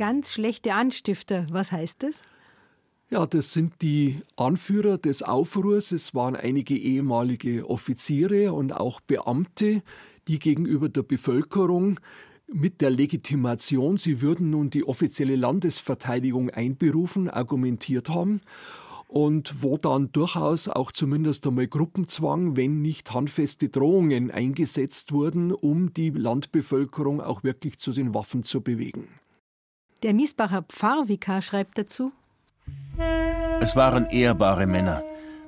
ganz 0.00 0.32
schlechte 0.32 0.72
Anstifter. 0.72 1.44
Was 1.50 1.72
heißt 1.72 2.04
das? 2.04 2.22
Ja, 3.10 3.26
das 3.26 3.52
sind 3.52 3.82
die 3.82 4.22
Anführer 4.34 4.96
des 4.96 5.22
Aufruhrs. 5.22 5.92
Es 5.92 6.14
waren 6.14 6.36
einige 6.36 6.74
ehemalige 6.74 7.68
Offiziere 7.68 8.54
und 8.54 8.72
auch 8.72 9.02
Beamte, 9.02 9.82
die 10.26 10.38
gegenüber 10.38 10.88
der 10.88 11.02
Bevölkerung 11.02 12.00
mit 12.50 12.80
der 12.80 12.88
Legitimation, 12.88 13.98
sie 13.98 14.22
würden 14.22 14.48
nun 14.48 14.70
die 14.70 14.84
offizielle 14.84 15.36
Landesverteidigung 15.36 16.48
einberufen, 16.48 17.28
argumentiert 17.28 18.08
haben 18.08 18.40
und 19.10 19.62
wo 19.62 19.76
dann 19.76 20.12
durchaus 20.12 20.68
auch 20.68 20.92
zumindest 20.92 21.46
einmal 21.46 21.66
Gruppenzwang, 21.66 22.56
wenn 22.56 22.80
nicht 22.80 23.12
handfeste 23.12 23.68
Drohungen 23.68 24.30
eingesetzt 24.30 25.12
wurden, 25.12 25.52
um 25.52 25.92
die 25.92 26.10
Landbevölkerung 26.10 27.20
auch 27.20 27.42
wirklich 27.42 27.78
zu 27.78 27.92
den 27.92 28.14
Waffen 28.14 28.44
zu 28.44 28.60
bewegen. 28.60 29.08
Der 30.04 30.14
Miesbacher 30.14 30.62
Pfarrvikar 30.62 31.42
schreibt 31.42 31.76
dazu: 31.76 32.12
Es 33.60 33.74
waren 33.74 34.06
ehrbare 34.06 34.66
Männer, 34.66 35.02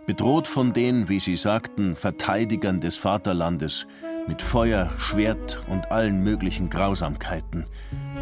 bedroht 0.06 0.48
von 0.48 0.72
den, 0.72 1.08
wie 1.08 1.20
sie 1.20 1.36
sagten, 1.36 1.94
Verteidigern 1.94 2.80
des 2.80 2.96
Vaterlandes, 2.96 3.86
mit 4.26 4.42
Feuer, 4.42 4.90
Schwert 4.98 5.64
und 5.68 5.90
allen 5.90 6.22
möglichen 6.22 6.68
Grausamkeiten, 6.68 7.66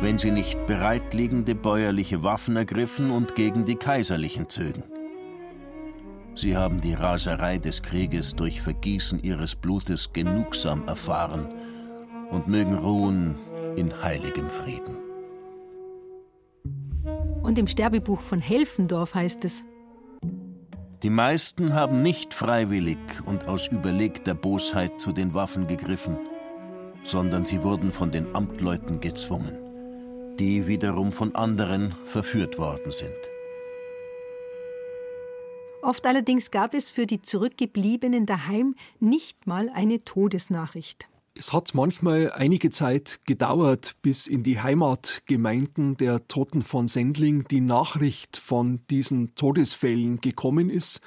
wenn 0.00 0.18
sie 0.18 0.30
nicht 0.30 0.66
bereitliegende 0.66 1.54
bäuerliche 1.54 2.22
Waffen 2.22 2.56
ergriffen 2.56 3.10
und 3.10 3.34
gegen 3.34 3.64
die 3.64 3.76
Kaiserlichen 3.76 4.48
zögen. 4.48 4.82
Sie 6.34 6.56
haben 6.56 6.80
die 6.80 6.94
Raserei 6.94 7.58
des 7.58 7.82
Krieges 7.82 8.34
durch 8.34 8.62
Vergießen 8.62 9.22
ihres 9.22 9.54
Blutes 9.54 10.12
genugsam 10.12 10.86
erfahren 10.86 11.48
und 12.30 12.48
mögen 12.48 12.74
ruhen 12.74 13.34
in 13.76 14.02
heiligem 14.02 14.48
Frieden. 14.48 14.96
Und 17.42 17.58
im 17.58 17.66
Sterbebuch 17.66 18.20
von 18.20 18.40
Helfendorf 18.40 19.14
heißt 19.14 19.44
es, 19.44 19.64
die 21.02 21.10
meisten 21.10 21.72
haben 21.72 22.02
nicht 22.02 22.34
freiwillig 22.34 22.98
und 23.24 23.48
aus 23.48 23.68
überlegter 23.68 24.34
Bosheit 24.34 25.00
zu 25.00 25.12
den 25.12 25.32
Waffen 25.32 25.66
gegriffen, 25.66 26.18
sondern 27.04 27.46
sie 27.46 27.62
wurden 27.62 27.90
von 27.92 28.10
den 28.10 28.34
Amtleuten 28.34 29.00
gezwungen, 29.00 29.56
die 30.38 30.66
wiederum 30.66 31.12
von 31.12 31.34
anderen 31.34 31.94
verführt 32.04 32.58
worden 32.58 32.90
sind. 32.90 33.14
Oft 35.82 36.06
allerdings 36.06 36.50
gab 36.50 36.74
es 36.74 36.90
für 36.90 37.06
die 37.06 37.22
Zurückgebliebenen 37.22 38.26
daheim 38.26 38.74
nicht 38.98 39.46
mal 39.46 39.70
eine 39.70 40.04
Todesnachricht. 40.04 41.08
Es 41.34 41.52
hat 41.52 41.74
manchmal 41.74 42.32
einige 42.32 42.70
Zeit 42.70 43.20
gedauert, 43.24 43.96
bis 44.02 44.26
in 44.26 44.42
die 44.42 44.60
Heimatgemeinden 44.60 45.96
der 45.96 46.26
Toten 46.28 46.62
von 46.62 46.86
Sendling 46.86 47.44
die 47.48 47.60
Nachricht 47.60 48.36
von 48.36 48.80
diesen 48.90 49.34
Todesfällen 49.36 50.20
gekommen 50.20 50.68
ist. 50.68 51.00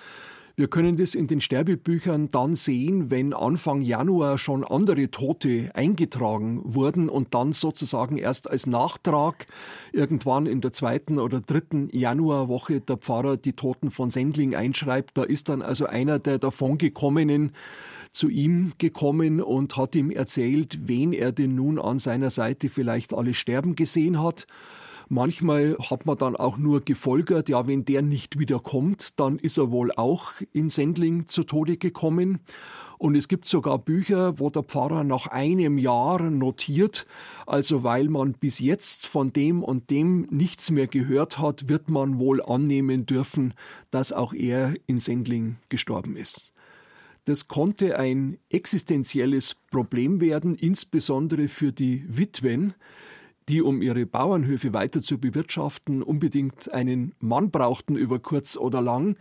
Wir 0.56 0.68
können 0.68 0.98
das 0.98 1.16
in 1.16 1.26
den 1.26 1.42
Sterbebüchern 1.42 2.30
dann 2.30 2.56
sehen, 2.56 3.10
wenn 3.10 3.34
Anfang 3.34 3.82
Januar 3.82 4.38
schon 4.38 4.64
andere 4.64 5.10
Tote 5.10 5.72
eingetragen 5.74 6.62
wurden 6.64 7.10
und 7.10 7.34
dann 7.34 7.54
sozusagen 7.54 8.18
erst 8.18 8.48
als 8.52 8.68
Nachtrag 8.68 9.48
irgendwann 9.94 10.46
in 10.46 10.62
der 10.62 10.72
zweiten 10.72 11.18
oder 11.18 11.42
dritten 11.42 11.90
Januarwoche 11.92 12.82
der 12.82 12.98
Pfarrer 12.98 13.36
die 13.36 13.54
Toten 13.54 13.90
von 13.90 14.12
Sendling 14.12 14.54
einschreibt. 14.56 15.18
Da 15.18 15.24
ist 15.24 15.50
dann 15.50 15.64
also 15.64 15.88
einer 15.88 16.20
der 16.20 16.38
davongekommenen 16.38 17.54
zu 18.12 18.30
ihm 18.30 18.74
gekommen 18.78 19.42
und 19.42 19.76
hat 19.76 19.96
ihm 19.96 20.12
erzählt, 20.12 20.88
wen 20.88 21.14
er 21.14 21.32
denn 21.32 21.56
nun 21.56 21.80
an 21.80 21.98
seiner 21.98 22.30
Seite 22.30 22.70
vielleicht 22.70 23.12
alle 23.12 23.34
sterben 23.34 23.76
gesehen 23.76 24.22
hat. 24.22 24.46
Manchmal 25.10 25.78
hat 25.80 26.06
man 26.06 26.18
dann 26.18 26.36
auch 26.36 26.58
nur 26.58 26.82
gefolgert, 26.82 27.50
ja, 27.50 27.68
wenn 27.68 27.86
der 27.86 28.02
nicht 28.02 28.40
wiederkommt, 28.40 29.20
dann 29.20 29.38
ist 29.38 29.58
er 29.58 29.72
wohl 29.72 29.92
auch 29.92 30.34
in 30.52 30.70
Sendling 30.70 31.28
zu 31.28 31.44
Tode 31.44 31.78
gekommen. 31.78 32.40
Und 32.98 33.16
es 33.16 33.28
gibt 33.28 33.48
sogar 33.48 33.80
Bücher, 33.80 34.40
wo 34.40 34.50
der 34.50 34.64
Pfarrer 34.64 35.04
nach 35.04 35.28
einem 35.28 35.78
Jahr 35.78 36.22
notiert, 36.30 37.06
also 37.46 37.84
weil 37.84 38.08
man 38.08 38.34
bis 38.34 38.60
jetzt 38.60 39.08
von 39.08 39.34
dem 39.34 39.62
und 39.62 39.90
dem 39.90 40.28
nichts 40.30 40.72
mehr 40.72 40.88
gehört 40.88 41.38
hat, 41.38 41.68
wird 41.68 41.90
man 41.90 42.18
wohl 42.18 42.42
annehmen 42.42 43.06
dürfen, 43.06 43.54
dass 43.92 44.14
auch 44.14 44.34
er 44.34 44.74
in 44.88 45.00
Sendling 45.00 45.58
gestorben 45.68 46.16
ist. 46.16 46.54
Das 47.26 47.48
konnte 47.48 48.00
ein 48.00 48.38
existenzielles 48.50 49.56
Problem 49.72 50.20
werden, 50.20 50.56
insbesondere 50.56 51.48
für 51.48 51.72
die 51.72 52.06
Witwen, 52.08 52.74
die, 53.50 53.62
um 53.62 53.82
ihre 53.82 54.06
Bauernhöfe 54.06 54.74
weiter 54.74 55.02
zu 55.02 55.20
bewirtschaften, 55.20 56.04
unbedingt 56.04 56.74
einen 56.74 57.14
Mann 57.20 57.52
brauchten 57.52 57.96
über 57.96 58.20
kurz 58.20 58.58
oder 58.58 58.82
lang, 58.82 59.18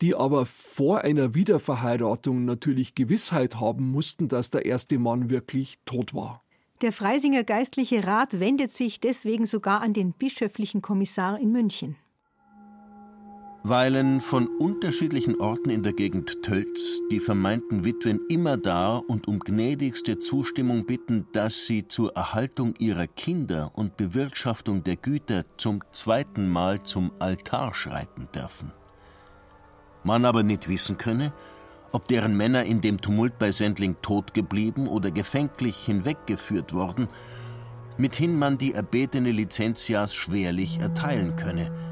die 0.00 0.14
aber 0.14 0.46
vor 0.46 1.00
einer 1.02 1.34
Wiederverheiratung 1.34 2.44
natürlich 2.44 2.94
Gewissheit 2.94 3.60
haben 3.60 3.90
mussten, 3.90 4.28
dass 4.28 4.50
der 4.50 4.66
erste 4.66 4.98
Mann 4.98 5.30
wirklich 5.30 5.78
tot 5.84 6.14
war. 6.14 6.42
Der 6.82 6.92
Freisinger 6.92 7.42
Geistliche 7.42 8.06
Rat 8.06 8.38
wendet 8.38 8.70
sich 8.70 9.00
deswegen 9.00 9.46
sogar 9.46 9.80
an 9.80 9.94
den 9.94 10.12
bischöflichen 10.12 10.82
Kommissar 10.82 11.40
in 11.40 11.50
München 11.50 11.96
weilen 13.68 14.20
von 14.20 14.46
unterschiedlichen 14.46 15.40
Orten 15.40 15.70
in 15.70 15.82
der 15.82 15.92
Gegend 15.92 16.42
Tölz 16.42 17.02
die 17.10 17.18
vermeinten 17.18 17.84
Witwen 17.84 18.20
immer 18.28 18.56
da 18.56 18.96
und 18.96 19.26
um 19.26 19.40
gnädigste 19.40 20.18
Zustimmung 20.18 20.86
bitten, 20.86 21.26
dass 21.32 21.66
sie 21.66 21.88
zur 21.88 22.14
Erhaltung 22.14 22.74
ihrer 22.78 23.06
Kinder 23.08 23.72
und 23.74 23.96
Bewirtschaftung 23.96 24.84
der 24.84 24.96
Güter 24.96 25.44
zum 25.56 25.82
zweiten 25.90 26.48
Mal 26.48 26.82
zum 26.84 27.10
Altar 27.18 27.74
schreiten 27.74 28.28
dürfen. 28.34 28.70
Man 30.04 30.24
aber 30.24 30.44
nicht 30.44 30.68
wissen 30.68 30.96
könne, 30.96 31.32
ob 31.90 32.06
deren 32.06 32.36
Männer 32.36 32.64
in 32.64 32.80
dem 32.80 33.00
Tumult 33.00 33.38
bei 33.38 33.50
Sendling 33.50 33.96
tot 34.00 34.32
geblieben 34.32 34.86
oder 34.86 35.10
gefänglich 35.10 35.76
hinweggeführt 35.76 36.72
worden, 36.72 37.08
mithin 37.96 38.38
man 38.38 38.58
die 38.58 38.74
erbetene 38.74 39.32
Lizentias 39.32 40.14
schwerlich 40.14 40.78
erteilen 40.78 41.34
könne– 41.34 41.72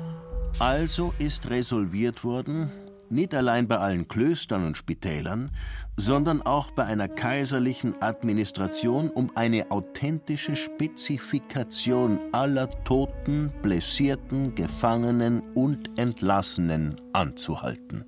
also 0.58 1.12
ist 1.18 1.50
resolviert 1.50 2.24
worden, 2.24 2.70
nicht 3.10 3.34
allein 3.34 3.68
bei 3.68 3.78
allen 3.78 4.08
Klöstern 4.08 4.64
und 4.66 4.76
Spitälern, 4.76 5.50
sondern 5.96 6.42
auch 6.42 6.70
bei 6.70 6.84
einer 6.84 7.08
kaiserlichen 7.08 8.00
Administration 8.02 9.10
um 9.10 9.30
eine 9.36 9.70
authentische 9.70 10.56
Spezifikation 10.56 12.18
aller 12.32 12.68
Toten, 12.84 13.52
Blessierten, 13.62 14.54
Gefangenen 14.54 15.42
und 15.54 15.98
Entlassenen 15.98 16.96
anzuhalten. 17.12 18.04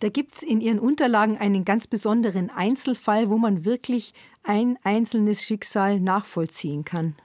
Da 0.00 0.10
gibt 0.10 0.34
es 0.34 0.42
in 0.42 0.60
Ihren 0.60 0.78
Unterlagen 0.78 1.38
einen 1.38 1.64
ganz 1.64 1.86
besonderen 1.86 2.50
Einzelfall, 2.50 3.30
wo 3.30 3.38
man 3.38 3.64
wirklich 3.64 4.12
ein 4.42 4.78
einzelnes 4.82 5.42
Schicksal 5.42 6.00
nachvollziehen 6.00 6.84
kann. 6.84 7.16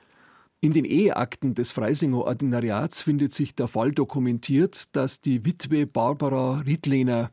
In 0.63 0.73
den 0.73 0.85
Eheakten 0.85 1.55
des 1.55 1.71
Freisinger 1.71 2.19
Ordinariats 2.19 3.01
findet 3.01 3.33
sich 3.33 3.55
der 3.55 3.67
Fall 3.67 3.91
dokumentiert, 3.91 4.95
dass 4.95 5.19
die 5.19 5.43
Witwe 5.43 5.87
Barbara 5.87 6.59
Riedlehner, 6.59 7.31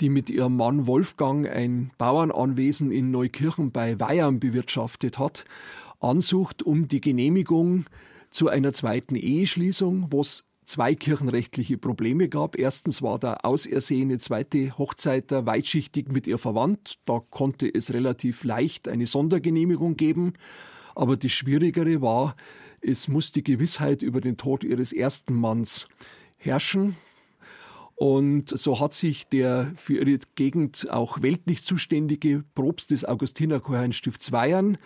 die 0.00 0.08
mit 0.08 0.28
ihrem 0.28 0.56
Mann 0.56 0.88
Wolfgang 0.88 1.48
ein 1.48 1.92
Bauernanwesen 1.96 2.90
in 2.90 3.12
Neukirchen 3.12 3.70
bei 3.70 4.00
Weihern 4.00 4.40
bewirtschaftet 4.40 5.20
hat, 5.20 5.44
ansucht 6.00 6.64
um 6.64 6.88
die 6.88 7.00
Genehmigung 7.00 7.84
zu 8.32 8.48
einer 8.48 8.72
zweiten 8.72 9.14
Eheschließung, 9.14 10.08
wo 10.10 10.22
es 10.22 10.44
zwei 10.64 10.96
kirchenrechtliche 10.96 11.78
Probleme 11.78 12.28
gab. 12.28 12.58
Erstens 12.58 13.00
war 13.00 13.20
der 13.20 13.44
ausersehene 13.44 14.18
zweite 14.18 14.76
Hochzeiter 14.76 15.46
weitschichtig 15.46 16.08
mit 16.10 16.26
ihr 16.26 16.38
verwandt. 16.38 16.98
Da 17.04 17.22
konnte 17.30 17.72
es 17.72 17.94
relativ 17.94 18.42
leicht 18.42 18.88
eine 18.88 19.06
Sondergenehmigung 19.06 19.96
geben. 19.96 20.32
Aber 20.96 21.16
das 21.16 21.30
Schwierigere 21.30 22.00
war, 22.00 22.34
es 22.80 23.06
muss 23.06 23.30
die 23.30 23.44
Gewissheit 23.44 24.02
über 24.02 24.20
den 24.20 24.38
Tod 24.38 24.64
ihres 24.64 24.92
ersten 24.92 25.34
Manns 25.34 25.88
herrschen. 26.38 26.96
Und 27.96 28.50
so 28.50 28.80
hat 28.80 28.92
sich 28.92 29.26
der 29.28 29.72
für 29.76 29.94
ihre 29.94 30.18
Gegend 30.34 30.88
auch 30.90 31.22
weltlich 31.22 31.64
zuständige 31.64 32.44
Propst 32.54 32.90
des 32.90 33.04
Augustinerchor 33.06 33.78
Weyern 33.78 34.78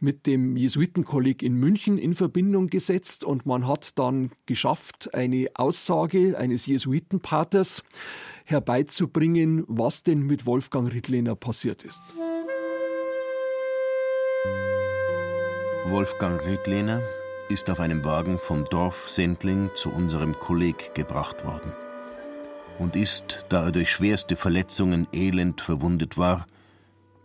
mit 0.00 0.26
dem 0.26 0.56
Jesuitenkolleg 0.56 1.42
in 1.42 1.54
München 1.54 1.98
in 1.98 2.14
Verbindung 2.14 2.68
gesetzt 2.68 3.24
und 3.24 3.44
man 3.44 3.66
hat 3.66 3.98
dann 3.98 4.32
geschafft, 4.46 5.14
eine 5.14 5.48
Aussage 5.54 6.38
eines 6.38 6.64
Jesuitenpaters 6.66 7.84
herbeizubringen, 8.44 9.64
was 9.66 10.02
denn 10.02 10.20
mit 10.20 10.46
Wolfgang 10.46 10.92
Rittlener 10.92 11.36
passiert 11.36 11.84
ist. 11.84 12.02
Wolfgang 15.86 16.42
Riedlehner 16.46 17.02
ist 17.50 17.68
auf 17.68 17.78
einem 17.78 18.06
Wagen 18.06 18.38
vom 18.38 18.64
Dorf 18.64 19.10
Sendling 19.10 19.68
zu 19.74 19.90
unserem 19.90 20.32
Kolleg 20.32 20.94
gebracht 20.94 21.44
worden 21.44 21.74
und 22.78 22.96
ist, 22.96 23.44
da 23.50 23.66
er 23.66 23.70
durch 23.70 23.90
schwerste 23.90 24.34
Verletzungen 24.34 25.06
elend 25.12 25.60
verwundet 25.60 26.16
war, 26.16 26.46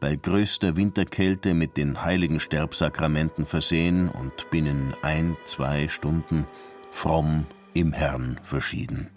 bei 0.02 0.18
größter 0.18 0.76
Winterkälte 0.76 1.54
mit 1.54 1.78
den 1.78 2.04
heiligen 2.04 2.42
Sterbsakramenten 2.42 3.46
versehen 3.46 4.10
und 4.10 4.50
binnen 4.50 4.94
ein, 5.04 5.38
zwei 5.46 5.88
Stunden 5.88 6.46
fromm 6.92 7.46
im 7.74 7.94
Herrn 7.94 8.42
verschieden. 8.44 9.10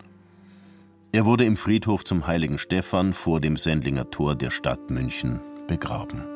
Er 1.11 1.25
wurde 1.25 1.47
im 1.47 1.57
Friedhof 1.57 2.05
zum 2.05 2.29
heiligen 2.29 2.59
Stephan 2.59 3.13
vor 3.13 3.41
dem 3.41 3.57
Sendlinger 3.57 4.09
Tor 4.09 4.37
der 4.37 4.51
Stadt 4.51 4.89
München 4.89 5.41
begraben. 5.67 6.32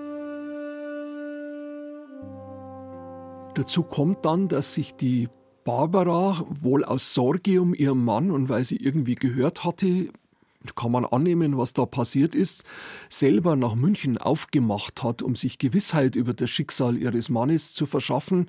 Dazu 3.57 3.83
kommt 3.83 4.27
dann, 4.27 4.49
dass 4.49 4.75
sich 4.75 4.97
die 4.97 5.31
Barbara 5.65 6.45
wohl 6.61 6.85
aus 6.85 7.15
Sorge 7.15 7.63
um 7.63 7.73
ihren 7.73 8.05
Mann 8.05 8.31
und 8.31 8.51
weil 8.51 8.65
sie 8.65 8.77
irgendwie 8.77 9.15
gehört 9.15 9.65
hatte, 9.65 10.11
kann 10.75 10.93
man 10.93 11.07
annehmen, 11.07 11.57
was 11.57 11.73
da 11.73 11.87
passiert 11.87 12.35
ist, 12.35 12.65
selber 13.09 13.57
nach 13.57 13.75
München 13.75 14.19
aufgemacht 14.19 15.03
hat, 15.03 15.23
um 15.23 15.37
sich 15.37 15.59
Gewissheit 15.59 16.17
über 16.17 16.35
das 16.35 16.51
Schicksal 16.51 16.99
ihres 16.99 17.31
Mannes 17.31 17.73
zu 17.73 17.87
verschaffen. 17.87 18.47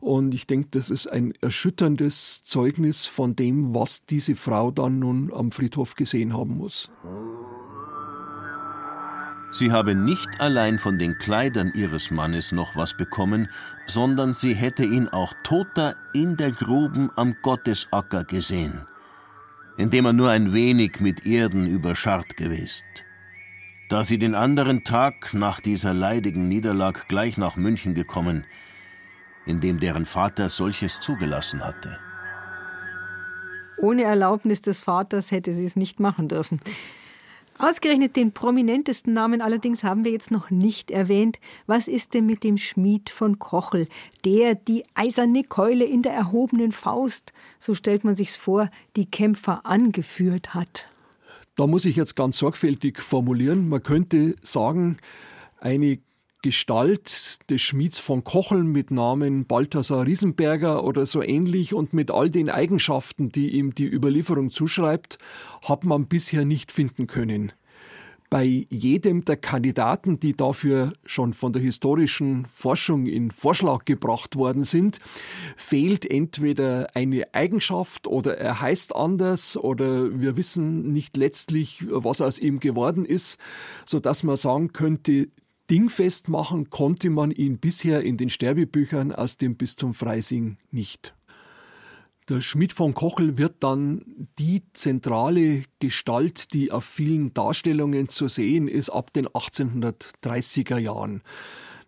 Und 0.00 0.34
ich 0.34 0.46
denke, 0.46 0.68
das 0.70 0.88
ist 0.88 1.08
ein 1.08 1.32
erschütterndes 1.40 2.44
Zeugnis 2.44 3.06
von 3.06 3.34
dem, 3.34 3.74
was 3.74 4.06
diese 4.06 4.36
Frau 4.36 4.70
dann 4.70 5.00
nun 5.00 5.32
am 5.32 5.50
Friedhof 5.50 5.96
gesehen 5.96 6.36
haben 6.36 6.58
muss. 6.58 6.90
Sie 9.54 9.70
habe 9.70 9.94
nicht 9.94 10.40
allein 10.40 10.80
von 10.80 10.98
den 10.98 11.16
Kleidern 11.16 11.70
ihres 11.76 12.10
Mannes 12.10 12.50
noch 12.50 12.74
was 12.74 12.96
bekommen, 12.96 13.48
sondern 13.86 14.34
sie 14.34 14.52
hätte 14.52 14.84
ihn 14.84 15.06
auch 15.06 15.32
toter 15.44 15.94
in 16.12 16.36
der 16.36 16.50
Gruben 16.50 17.12
am 17.14 17.36
Gottesacker 17.40 18.24
gesehen, 18.24 18.80
indem 19.76 20.06
er 20.06 20.12
nur 20.12 20.30
ein 20.30 20.52
wenig 20.52 20.98
mit 20.98 21.24
Erden 21.24 21.68
überscharrt 21.68 22.36
gewesen. 22.36 22.82
Da 23.88 24.02
sie 24.02 24.18
den 24.18 24.34
anderen 24.34 24.82
Tag 24.82 25.34
nach 25.34 25.60
dieser 25.60 25.94
leidigen 25.94 26.48
Niederlag 26.48 27.06
gleich 27.06 27.36
nach 27.36 27.54
München 27.54 27.94
gekommen, 27.94 28.44
in 29.46 29.60
dem 29.60 29.78
deren 29.78 30.04
Vater 30.04 30.48
solches 30.48 30.98
zugelassen 30.98 31.64
hatte. 31.64 31.96
Ohne 33.76 34.02
Erlaubnis 34.02 34.62
des 34.62 34.80
Vaters 34.80 35.30
hätte 35.30 35.54
sie 35.54 35.64
es 35.64 35.76
nicht 35.76 36.00
machen 36.00 36.26
dürfen. 36.26 36.58
Ausgerechnet 37.58 38.16
den 38.16 38.32
prominentesten 38.32 39.12
Namen 39.12 39.40
allerdings 39.40 39.84
haben 39.84 40.04
wir 40.04 40.10
jetzt 40.10 40.30
noch 40.30 40.50
nicht 40.50 40.90
erwähnt. 40.90 41.38
Was 41.66 41.86
ist 41.86 42.12
denn 42.14 42.26
mit 42.26 42.42
dem 42.42 42.58
Schmied 42.58 43.10
von 43.10 43.38
Kochel, 43.38 43.86
der 44.24 44.56
die 44.56 44.84
eiserne 44.94 45.44
Keule 45.44 45.84
in 45.84 46.02
der 46.02 46.12
erhobenen 46.12 46.72
Faust, 46.72 47.32
so 47.60 47.74
stellt 47.74 48.02
man 48.02 48.16
sich's 48.16 48.36
vor, 48.36 48.70
die 48.96 49.06
Kämpfer 49.06 49.64
angeführt 49.64 50.52
hat? 50.54 50.86
Da 51.54 51.68
muss 51.68 51.84
ich 51.84 51.94
jetzt 51.94 52.16
ganz 52.16 52.38
sorgfältig 52.38 53.00
formulieren. 53.00 53.68
Man 53.68 53.82
könnte 53.82 54.34
sagen, 54.42 54.96
eine 55.60 55.98
Gestalt 56.44 57.50
des 57.50 57.62
Schmieds 57.62 57.98
von 57.98 58.22
Kocheln 58.22 58.66
mit 58.66 58.90
Namen 58.90 59.46
Balthasar 59.46 60.04
Riesenberger 60.04 60.84
oder 60.84 61.06
so 61.06 61.22
ähnlich 61.22 61.72
und 61.72 61.94
mit 61.94 62.10
all 62.10 62.28
den 62.28 62.50
Eigenschaften, 62.50 63.30
die 63.30 63.56
ihm 63.56 63.74
die 63.74 63.90
Überlieferung 63.90 64.50
zuschreibt, 64.50 65.16
hat 65.62 65.84
man 65.84 66.06
bisher 66.06 66.44
nicht 66.44 66.70
finden 66.70 67.06
können. 67.06 67.52
Bei 68.28 68.66
jedem 68.68 69.24
der 69.24 69.38
Kandidaten, 69.38 70.20
die 70.20 70.36
dafür 70.36 70.92
schon 71.06 71.32
von 71.32 71.54
der 71.54 71.62
historischen 71.62 72.44
Forschung 72.44 73.06
in 73.06 73.30
Vorschlag 73.30 73.86
gebracht 73.86 74.36
worden 74.36 74.64
sind, 74.64 74.98
fehlt 75.56 76.04
entweder 76.10 76.88
eine 76.94 77.32
Eigenschaft 77.32 78.06
oder 78.06 78.36
er 78.36 78.60
heißt 78.60 78.94
anders 78.94 79.56
oder 79.56 80.20
wir 80.20 80.36
wissen 80.36 80.92
nicht 80.92 81.16
letztlich, 81.16 81.86
was 81.88 82.20
aus 82.20 82.38
ihm 82.38 82.60
geworden 82.60 83.06
ist, 83.06 83.38
so 83.86 83.98
dass 83.98 84.24
man 84.24 84.36
sagen 84.36 84.74
könnte, 84.74 85.28
dingfest 85.70 86.28
machen 86.28 86.70
konnte 86.70 87.10
man 87.10 87.30
ihn 87.30 87.58
bisher 87.58 88.02
in 88.02 88.16
den 88.16 88.30
Sterbebüchern 88.30 89.12
aus 89.12 89.36
dem 89.36 89.56
Bistum 89.56 89.94
Freising 89.94 90.58
nicht. 90.70 91.14
Der 92.28 92.40
Schmidt 92.40 92.72
von 92.72 92.94
Kochel 92.94 93.36
wird 93.36 93.56
dann 93.60 94.28
die 94.38 94.62
zentrale 94.72 95.64
Gestalt, 95.78 96.54
die 96.54 96.72
auf 96.72 96.84
vielen 96.84 97.34
Darstellungen 97.34 98.08
zu 98.08 98.28
sehen 98.28 98.66
ist, 98.66 98.88
ab 98.88 99.12
den 99.12 99.28
1830er 99.28 100.78
Jahren 100.78 101.22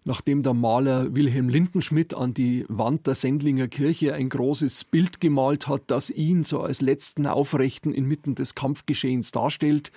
nachdem 0.07 0.43
der 0.43 0.55
Maler 0.55 1.15
Wilhelm 1.15 1.49
Lindenschmidt 1.49 2.15
an 2.15 2.33
die 2.33 2.65
Wand 2.69 3.07
der 3.07 3.17
Sendlinger 3.17 3.67
Kirche 3.69 4.15
ein 4.15 4.29
großes 4.29 4.85
Bild 4.85 5.21
gemalt 5.21 5.67
hat, 5.67 5.83
das 5.89 6.11
ihn 6.11 6.45
so 6.45 6.61
als 6.61 6.81
letzten 6.81 7.27
Aufrechten 7.27 7.93
inmitten 7.93 8.37
des 8.37 8.55
Kampfgeschehens 8.55 9.33
darstellt, 9.33 9.91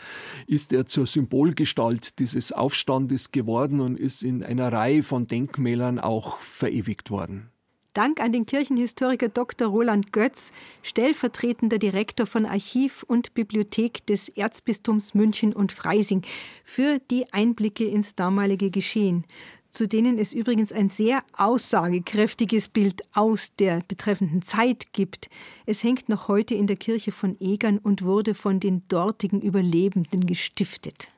ist 0.48 0.74
er 0.74 0.88
zur 0.88 1.06
Symbolgestalt 1.06 2.20
dieses 2.20 2.52
Aufstandes 2.52 3.32
geworden 3.32 3.80
und 3.80 4.00
ist 4.00 4.24
in 4.24 4.44
einer 4.44 4.74
Reihe 4.74 5.04
von 5.04 5.28
Denkmälern 5.28 6.00
auch 6.00 6.40
verewigt 6.40 7.12
worden. 7.12 7.52
Dank 7.94 8.20
an 8.22 8.32
den 8.32 8.46
Kirchenhistoriker 8.46 9.30
Dr. 9.30 9.68
Roland 9.68 10.14
Götz, 10.14 10.52
stellvertretender 10.84 11.80
Direktor 11.80 12.28
von 12.28 12.46
Archiv 12.46 13.04
und 13.04 13.34
Bibliothek 13.34 14.06
des 14.06 14.30
Erzbistums 14.30 15.16
München 15.16 15.54
und 15.54 15.72
Freising, 15.72 16.22
für 16.64 17.00
die 17.12 17.32
Einblicke 17.34 17.86
ins 17.86 18.16
damalige 18.16 18.70
Geschehen 18.70 19.26
zu 19.70 19.88
denen 19.88 20.18
es 20.18 20.34
übrigens 20.34 20.72
ein 20.72 20.90
sehr 20.90 21.22
aussagekräftiges 21.38 22.70
Bild 22.70 23.02
aus 23.14 23.54
der 23.58 23.82
betreffenden 23.88 24.42
Zeit 24.42 24.94
gibt. 24.94 25.30
Es 25.66 25.84
hängt 25.84 26.10
noch 26.10 26.28
heute 26.28 26.56
in 26.56 26.68
der 26.68 26.78
Kirche 26.78 27.12
von 27.12 27.36
Egern 27.40 27.78
und 27.78 28.04
wurde 28.04 28.34
von 28.34 28.60
den 28.60 28.84
dortigen 28.88 29.42
Überlebenden 29.42 30.26
gestiftet. 30.26 31.10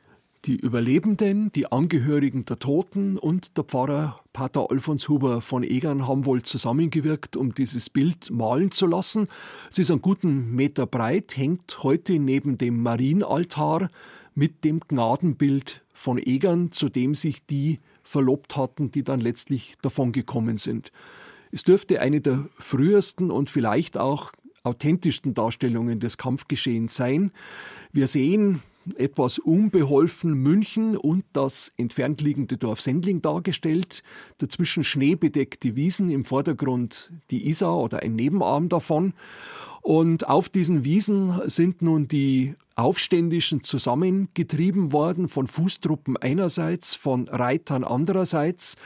Die 0.45 0.55
Überlebenden, 0.55 1.51
die 1.51 1.71
Angehörigen 1.71 2.45
der 2.45 2.57
Toten 2.57 3.19
und 3.19 3.57
der 3.57 3.63
Pfarrer 3.63 4.19
Pater 4.33 4.71
Alfons 4.71 5.07
Huber 5.07 5.39
von 5.39 5.61
Egern 5.61 6.07
haben 6.07 6.25
wohl 6.25 6.41
zusammengewirkt, 6.41 7.37
um 7.37 7.53
dieses 7.53 7.91
Bild 7.91 8.31
malen 8.31 8.71
zu 8.71 8.87
lassen. 8.87 9.27
Es 9.69 9.77
ist 9.77 9.91
einen 9.91 10.01
guten 10.01 10.55
Meter 10.55 10.87
breit, 10.87 11.37
hängt 11.37 11.83
heute 11.83 12.17
neben 12.17 12.57
dem 12.57 12.81
Marienaltar 12.81 13.91
mit 14.33 14.63
dem 14.63 14.79
Gnadenbild 14.79 15.83
von 15.93 16.17
Egern, 16.17 16.71
zu 16.71 16.89
dem 16.89 17.13
sich 17.13 17.45
die 17.45 17.79
verlobt 18.03 18.57
hatten, 18.57 18.91
die 18.91 19.03
dann 19.03 19.21
letztlich 19.21 19.75
davongekommen 19.81 20.57
sind. 20.57 20.91
Es 21.51 21.63
dürfte 21.63 21.99
eine 22.01 22.21
der 22.21 22.47
frühesten 22.59 23.29
und 23.31 23.49
vielleicht 23.49 23.97
auch 23.97 24.31
authentischsten 24.63 25.33
Darstellungen 25.33 25.99
des 25.99 26.17
Kampfgeschehens 26.17 26.95
sein. 26.95 27.31
Wir 27.91 28.07
sehen 28.07 28.61
etwas 28.95 29.37
unbeholfen 29.37 30.33
München 30.33 30.97
und 30.97 31.23
das 31.33 31.71
entfernt 31.77 32.21
liegende 32.21 32.57
Dorf 32.57 32.81
Sendling 32.81 33.21
dargestellt, 33.21 34.03
dazwischen 34.39 34.83
schneebedeckte 34.83 35.75
Wiesen, 35.75 36.09
im 36.09 36.25
Vordergrund 36.25 37.11
die 37.29 37.47
Isar 37.47 37.77
oder 37.77 38.01
ein 38.01 38.15
Nebenarm 38.15 38.69
davon. 38.69 39.13
Und 39.81 40.27
auf 40.27 40.49
diesen 40.49 40.83
Wiesen 40.83 41.41
sind 41.45 41.81
nun 41.81 42.07
die 42.07 42.55
Aufständischen 42.75 43.63
zusammengetrieben 43.63 44.93
worden 44.93 45.27
von 45.27 45.47
Fußtruppen 45.47 46.17
einerseits, 46.17 46.95
von 46.95 47.27
Reitern 47.27 47.83
andererseits. 47.83 48.77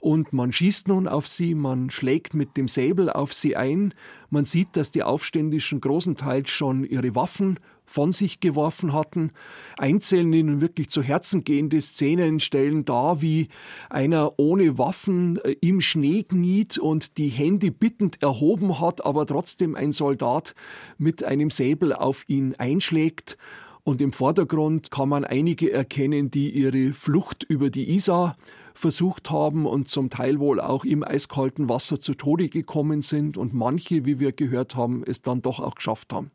Und 0.00 0.32
man 0.32 0.52
schießt 0.52 0.88
nun 0.88 1.08
auf 1.08 1.26
sie, 1.26 1.54
man 1.54 1.90
schlägt 1.90 2.34
mit 2.34 2.56
dem 2.56 2.68
Säbel 2.68 3.10
auf 3.10 3.32
sie 3.32 3.56
ein. 3.56 3.94
Man 4.30 4.44
sieht, 4.44 4.76
dass 4.76 4.90
die 4.90 5.02
Aufständischen 5.02 5.80
großenteils 5.80 6.50
schon 6.50 6.84
ihre 6.84 7.14
Waffen 7.14 7.58
von 7.84 8.12
sich 8.12 8.40
geworfen 8.40 8.92
hatten. 8.92 9.32
Einzelne 9.76 10.36
ihnen 10.36 10.60
wirklich 10.60 10.90
zu 10.90 11.02
Herzen 11.02 11.44
gehende 11.44 11.80
Szenen 11.80 12.40
stellen 12.40 12.84
dar, 12.84 13.20
wie 13.20 13.48
einer 13.90 14.38
ohne 14.38 14.78
Waffen 14.78 15.38
äh, 15.38 15.56
im 15.60 15.80
Schnee 15.80 16.22
kniet 16.22 16.78
und 16.78 17.18
die 17.18 17.28
Hände 17.28 17.70
bittend 17.70 18.22
erhoben 18.22 18.80
hat, 18.80 19.04
aber 19.04 19.26
trotzdem 19.26 19.74
ein 19.74 19.92
Soldat 19.92 20.54
mit 20.98 21.24
einem 21.24 21.50
Säbel 21.50 21.92
auf 21.92 22.24
ihn 22.28 22.54
einschlägt. 22.56 23.36
Und 23.84 24.00
im 24.00 24.12
Vordergrund 24.12 24.90
kann 24.92 25.08
man 25.08 25.24
einige 25.24 25.72
erkennen, 25.72 26.30
die 26.30 26.50
ihre 26.50 26.92
Flucht 26.94 27.42
über 27.42 27.68
die 27.68 27.94
Isar 27.94 28.36
versucht 28.74 29.30
haben 29.30 29.66
und 29.66 29.90
zum 29.90 30.08
Teil 30.08 30.38
wohl 30.38 30.60
auch 30.60 30.84
im 30.84 31.02
eiskalten 31.02 31.68
Wasser 31.68 32.00
zu 32.00 32.14
Tode 32.14 32.48
gekommen 32.48 33.02
sind 33.02 33.36
und 33.36 33.52
manche, 33.52 34.04
wie 34.04 34.18
wir 34.18 34.32
gehört 34.32 34.76
haben, 34.76 35.02
es 35.04 35.22
dann 35.22 35.42
doch 35.42 35.60
auch 35.60 35.74
geschafft 35.74 36.12
haben. 36.12 36.30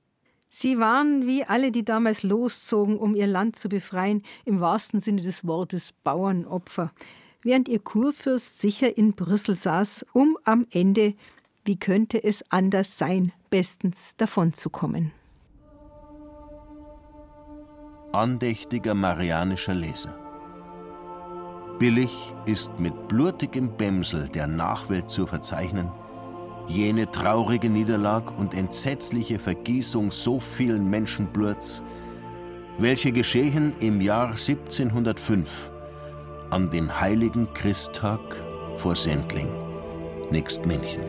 Sie 0.49 0.79
waren 0.79 1.27
wie 1.27 1.43
alle, 1.43 1.71
die 1.71 1.83
damals 1.83 2.23
loszogen, 2.23 2.97
um 2.97 3.15
ihr 3.15 3.27
Land 3.27 3.57
zu 3.57 3.69
befreien, 3.69 4.23
im 4.45 4.59
wahrsten 4.59 4.99
Sinne 4.99 5.21
des 5.21 5.45
Wortes 5.45 5.93
Bauernopfer, 6.03 6.91
während 7.41 7.67
ihr 7.67 7.79
Kurfürst 7.79 8.61
sicher 8.61 8.97
in 8.97 9.13
Brüssel 9.13 9.55
saß, 9.55 10.05
um 10.13 10.37
am 10.43 10.65
Ende, 10.71 11.13
wie 11.65 11.77
könnte 11.77 12.23
es 12.23 12.43
anders 12.49 12.97
sein, 12.97 13.33
bestens 13.49 14.15
davonzukommen. 14.15 15.11
Andächtiger 18.13 18.95
marianischer 18.95 19.75
Leser. 19.75 20.17
Billig 21.77 22.33
ist 22.45 22.79
mit 22.79 23.07
blutigem 23.07 23.77
Bämsel 23.77 24.29
der 24.29 24.47
Nachwelt 24.47 25.11
zu 25.11 25.27
verzeichnen, 25.27 25.91
jene 26.67 27.09
traurige 27.09 27.69
Niederlag 27.69 28.37
und 28.37 28.53
entsetzliche 28.53 29.39
Vergießung 29.39 30.11
so 30.11 30.39
vielen 30.39 30.89
Menschenbluts, 30.89 31.81
welche 32.77 33.11
geschehen 33.11 33.73
im 33.79 34.01
Jahr 34.01 34.31
1705 34.31 35.71
an 36.49 36.69
den 36.69 36.99
heiligen 36.99 37.51
Christtag 37.53 38.19
vor 38.77 38.95
Sendling, 38.95 39.49
nächst 40.31 40.65
München. 40.65 41.03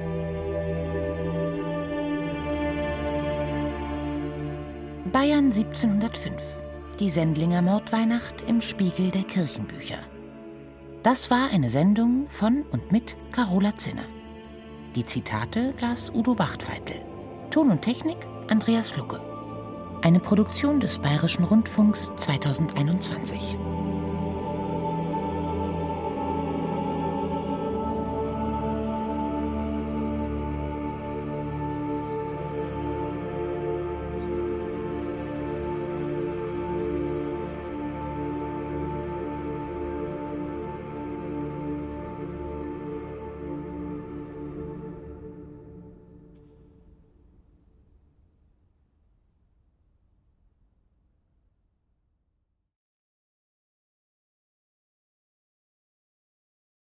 Bayern 5.12 5.47
1705. 5.47 6.42
Die 7.01 7.11
Sendlinger 7.11 7.62
Mordweihnacht 7.62 8.42
im 8.47 8.61
Spiegel 8.61 9.11
der 9.11 9.23
Kirchenbücher. 9.23 9.99
Das 11.03 11.31
war 11.31 11.49
eine 11.53 11.71
Sendung 11.71 12.27
von 12.29 12.64
und 12.73 12.90
mit 12.90 13.16
Carola 13.33 13.75
Zinner. 13.77 14.05
Die 14.98 15.04
Zitate 15.04 15.74
las 15.80 16.11
Udo 16.12 16.40
Wachtfeitel. 16.40 16.96
Ton 17.50 17.70
und 17.70 17.82
Technik 17.82 18.16
Andreas 18.48 18.96
Lucke. 18.96 19.20
Eine 20.02 20.18
Produktion 20.18 20.80
des 20.80 20.98
Bayerischen 20.98 21.44
Rundfunks 21.44 22.11
2021. 22.16 23.38